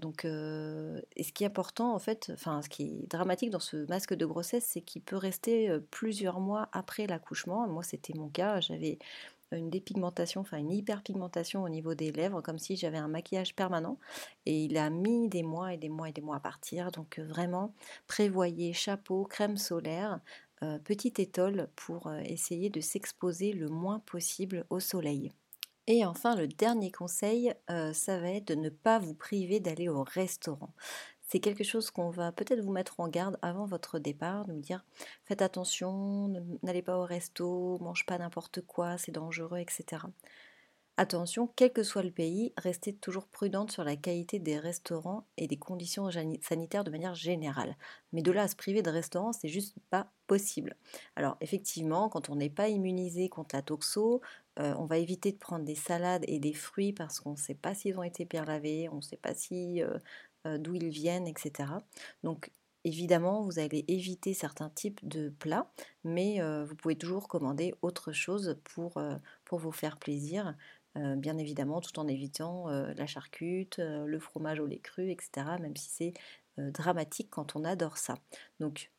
donc, 0.00 0.24
et 0.24 1.22
ce 1.22 1.32
qui 1.32 1.44
est 1.44 1.46
important, 1.46 1.94
en 1.94 2.00
fait, 2.00 2.30
enfin, 2.34 2.62
ce 2.62 2.68
qui 2.68 2.82
est 2.82 3.06
dramatique 3.08 3.50
dans 3.50 3.60
ce 3.60 3.88
masque 3.88 4.14
de 4.14 4.26
grossesse, 4.26 4.64
c'est 4.64 4.80
qu'il 4.80 5.02
peut 5.02 5.16
rester 5.16 5.70
plusieurs 5.92 6.40
mois 6.40 6.68
après 6.72 7.06
l'accouchement. 7.06 7.68
Moi, 7.68 7.84
c'était 7.84 8.14
mon 8.14 8.28
cas. 8.28 8.60
J'avais 8.60 8.98
une 9.52 9.70
dépigmentation, 9.70 10.40
enfin 10.40 10.58
une 10.58 10.72
hyperpigmentation 10.72 11.62
au 11.62 11.68
niveau 11.68 11.94
des 11.94 12.10
lèvres, 12.10 12.42
comme 12.42 12.58
si 12.58 12.76
j'avais 12.76 12.98
un 12.98 13.08
maquillage 13.08 13.54
permanent. 13.54 13.98
Et 14.46 14.64
il 14.64 14.76
a 14.76 14.90
mis 14.90 15.28
des 15.28 15.44
mois 15.44 15.72
et 15.72 15.76
des 15.76 15.88
mois 15.88 16.08
et 16.08 16.12
des 16.12 16.22
mois 16.22 16.36
à 16.36 16.40
partir. 16.40 16.90
Donc, 16.90 17.20
vraiment, 17.20 17.72
prévoyez 18.08 18.72
chapeau, 18.72 19.24
crème 19.24 19.56
solaire, 19.56 20.20
petite 20.84 21.18
étole 21.18 21.68
pour 21.76 22.12
essayer 22.24 22.70
de 22.70 22.80
s'exposer 22.80 23.52
le 23.52 23.68
moins 23.68 24.00
possible 24.00 24.66
au 24.70 24.80
soleil. 24.80 25.32
Et 25.90 26.04
enfin, 26.04 26.36
le 26.36 26.46
dernier 26.46 26.92
conseil, 26.92 27.54
euh, 27.70 27.94
ça 27.94 28.20
va 28.20 28.28
être 28.28 28.48
de 28.48 28.54
ne 28.54 28.68
pas 28.68 28.98
vous 28.98 29.14
priver 29.14 29.58
d'aller 29.58 29.88
au 29.88 30.04
restaurant. 30.04 30.74
C'est 31.22 31.40
quelque 31.40 31.64
chose 31.64 31.90
qu'on 31.90 32.10
va 32.10 32.30
peut-être 32.30 32.60
vous 32.60 32.72
mettre 32.72 33.00
en 33.00 33.08
garde 33.08 33.38
avant 33.40 33.64
votre 33.64 33.98
départ, 33.98 34.44
de 34.44 34.52
vous 34.52 34.60
dire 34.60 34.84
faites 35.24 35.40
attention, 35.40 36.28
n'allez 36.62 36.82
pas 36.82 36.98
au 36.98 37.04
resto, 37.04 37.78
mange 37.80 38.04
pas 38.04 38.18
n'importe 38.18 38.60
quoi, 38.60 38.98
c'est 38.98 39.12
dangereux, 39.12 39.60
etc. 39.60 40.02
Attention, 41.00 41.46
quel 41.54 41.72
que 41.72 41.84
soit 41.84 42.02
le 42.02 42.10
pays, 42.10 42.52
restez 42.56 42.92
toujours 42.92 43.28
prudente 43.28 43.70
sur 43.70 43.84
la 43.84 43.94
qualité 43.94 44.40
des 44.40 44.58
restaurants 44.58 45.28
et 45.36 45.46
des 45.46 45.56
conditions 45.56 46.10
sanitaires 46.42 46.82
de 46.82 46.90
manière 46.90 47.14
générale. 47.14 47.76
Mais 48.12 48.20
de 48.20 48.32
là 48.32 48.42
à 48.42 48.48
se 48.48 48.56
priver 48.56 48.82
de 48.82 48.90
restaurants, 48.90 49.32
c'est 49.32 49.46
juste 49.46 49.76
pas 49.90 50.10
possible. 50.26 50.74
Alors 51.14 51.36
effectivement, 51.40 52.08
quand 52.08 52.30
on 52.30 52.34
n'est 52.34 52.50
pas 52.50 52.68
immunisé 52.68 53.28
contre 53.28 53.54
la 53.54 53.62
toxo, 53.62 54.20
euh, 54.58 54.74
on 54.76 54.86
va 54.86 54.98
éviter 54.98 55.30
de 55.30 55.36
prendre 55.38 55.64
des 55.64 55.76
salades 55.76 56.24
et 56.26 56.40
des 56.40 56.52
fruits 56.52 56.92
parce 56.92 57.20
qu'on 57.20 57.32
ne 57.32 57.36
sait 57.36 57.54
pas 57.54 57.74
s'ils 57.76 57.96
ont 57.96 58.02
été 58.02 58.24
bien 58.24 58.44
lavés, 58.44 58.88
on 58.88 58.96
ne 58.96 59.00
sait 59.00 59.16
pas 59.18 59.34
euh, 59.52 59.98
euh, 60.48 60.58
d'où 60.58 60.74
ils 60.74 60.88
viennent, 60.88 61.28
etc. 61.28 61.84
Donc 62.24 62.50
Évidemment, 62.84 63.42
vous 63.42 63.58
allez 63.58 63.84
éviter 63.88 64.32
certains 64.34 64.70
types 64.70 65.06
de 65.06 65.28
plats, 65.30 65.70
mais 66.04 66.40
vous 66.64 66.76
pouvez 66.76 66.96
toujours 66.96 67.28
commander 67.28 67.74
autre 67.82 68.12
chose 68.12 68.56
pour 68.64 68.94
vous 69.58 69.72
faire 69.72 69.98
plaisir. 69.98 70.54
Euh, 70.96 71.16
bien 71.16 71.38
évidemment, 71.38 71.80
tout 71.80 71.98
en 71.98 72.08
évitant 72.08 72.68
euh, 72.70 72.92
la 72.96 73.06
charcute, 73.06 73.78
euh, 73.78 74.04
le 74.06 74.18
fromage 74.18 74.60
au 74.60 74.66
lait 74.66 74.78
cru, 74.78 75.10
etc., 75.10 75.46
même 75.60 75.76
si 75.76 75.90
c'est 75.90 76.14
dramatique 76.56 77.28
quand 77.30 77.54
on 77.54 77.64
adore 77.64 77.98
ça. 77.98 78.16
Donc, 78.58 78.90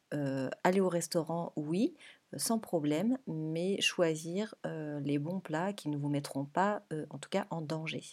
aller 0.63 0.79
au 0.79 0.87
restaurant, 0.87 1.51
oui, 1.57 1.93
sans 2.37 2.57
problème, 2.57 3.17
mais 3.27 3.81
choisir 3.81 4.55
les 4.63 5.19
bons 5.19 5.41
plats 5.41 5.73
qui 5.73 5.89
ne 5.89 5.97
vous 5.97 6.07
mettront 6.07 6.45
pas, 6.45 6.83
en 7.09 7.17
tout 7.17 7.29
cas, 7.29 7.47
en 7.49 7.61
danger. 7.61 8.05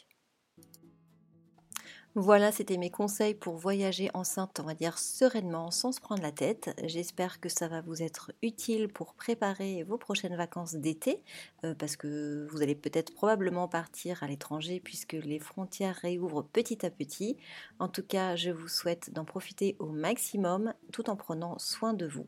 Voilà, 2.18 2.50
c'était 2.50 2.78
mes 2.78 2.88
conseils 2.88 3.34
pour 3.34 3.56
voyager 3.56 4.08
enceinte, 4.14 4.58
on 4.58 4.62
va 4.62 4.72
dire 4.72 4.96
sereinement, 4.96 5.70
sans 5.70 5.92
se 5.92 6.00
prendre 6.00 6.22
la 6.22 6.32
tête. 6.32 6.74
J'espère 6.82 7.40
que 7.40 7.50
ça 7.50 7.68
va 7.68 7.82
vous 7.82 8.02
être 8.02 8.32
utile 8.42 8.88
pour 8.88 9.12
préparer 9.12 9.82
vos 9.82 9.98
prochaines 9.98 10.34
vacances 10.34 10.76
d'été, 10.76 11.22
euh, 11.64 11.74
parce 11.74 11.94
que 11.94 12.46
vous 12.50 12.62
allez 12.62 12.74
peut-être 12.74 13.12
probablement 13.12 13.68
partir 13.68 14.22
à 14.22 14.28
l'étranger 14.28 14.80
puisque 14.80 15.12
les 15.12 15.38
frontières 15.38 15.96
réouvrent 15.96 16.42
petit 16.42 16.86
à 16.86 16.90
petit. 16.90 17.36
En 17.80 17.88
tout 17.88 18.02
cas, 18.02 18.34
je 18.34 18.48
vous 18.48 18.68
souhaite 18.68 19.12
d'en 19.12 19.26
profiter 19.26 19.76
au 19.78 19.90
maximum 19.90 20.72
tout 20.92 21.10
en 21.10 21.16
prenant 21.16 21.58
soin 21.58 21.92
de 21.92 22.06
vous. 22.06 22.26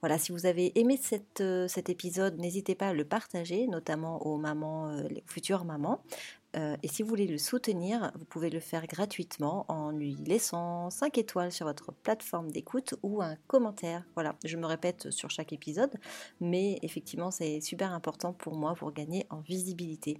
Voilà, 0.00 0.18
si 0.18 0.32
vous 0.32 0.46
avez 0.46 0.76
aimé 0.78 0.98
euh, 1.40 1.68
cet 1.68 1.88
épisode, 1.88 2.38
n'hésitez 2.38 2.74
pas 2.74 2.88
à 2.88 2.92
le 2.92 3.04
partager, 3.04 3.68
notamment 3.68 4.26
aux 4.26 4.36
mamans, 4.36 4.88
euh, 4.88 5.02
les 5.08 5.22
futures 5.26 5.64
mamans. 5.64 6.02
Euh, 6.58 6.76
et 6.82 6.88
si 6.88 7.02
vous 7.02 7.08
voulez 7.08 7.26
le 7.26 7.38
soutenir, 7.38 8.10
vous 8.18 8.24
pouvez 8.24 8.50
le 8.50 8.60
faire 8.60 8.86
gratuitement 8.86 9.64
en 9.68 9.90
lui 9.90 10.16
laissant 10.26 10.90
5 10.90 11.16
étoiles 11.18 11.52
sur 11.52 11.66
votre 11.66 11.92
plateforme 11.92 12.50
d'écoute 12.50 12.94
ou 13.02 13.22
un 13.22 13.36
commentaire. 13.46 14.04
Voilà, 14.14 14.34
je 14.44 14.56
me 14.56 14.66
répète 14.66 15.10
sur 15.10 15.30
chaque 15.30 15.52
épisode, 15.52 15.92
mais 16.40 16.78
effectivement 16.82 17.30
c'est 17.30 17.60
super 17.60 17.92
important 17.92 18.32
pour 18.32 18.56
moi 18.56 18.74
pour 18.74 18.92
gagner 18.92 19.26
en 19.30 19.40
visibilité. 19.40 20.18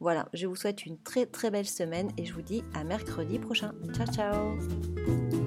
Voilà, 0.00 0.28
je 0.34 0.46
vous 0.46 0.56
souhaite 0.56 0.84
une 0.84 0.98
très 0.98 1.26
très 1.26 1.50
belle 1.50 1.68
semaine 1.68 2.10
et 2.18 2.24
je 2.24 2.34
vous 2.34 2.42
dis 2.42 2.62
à 2.74 2.84
mercredi 2.84 3.38
prochain. 3.38 3.72
Ciao 3.94 4.06
ciao 4.06 5.45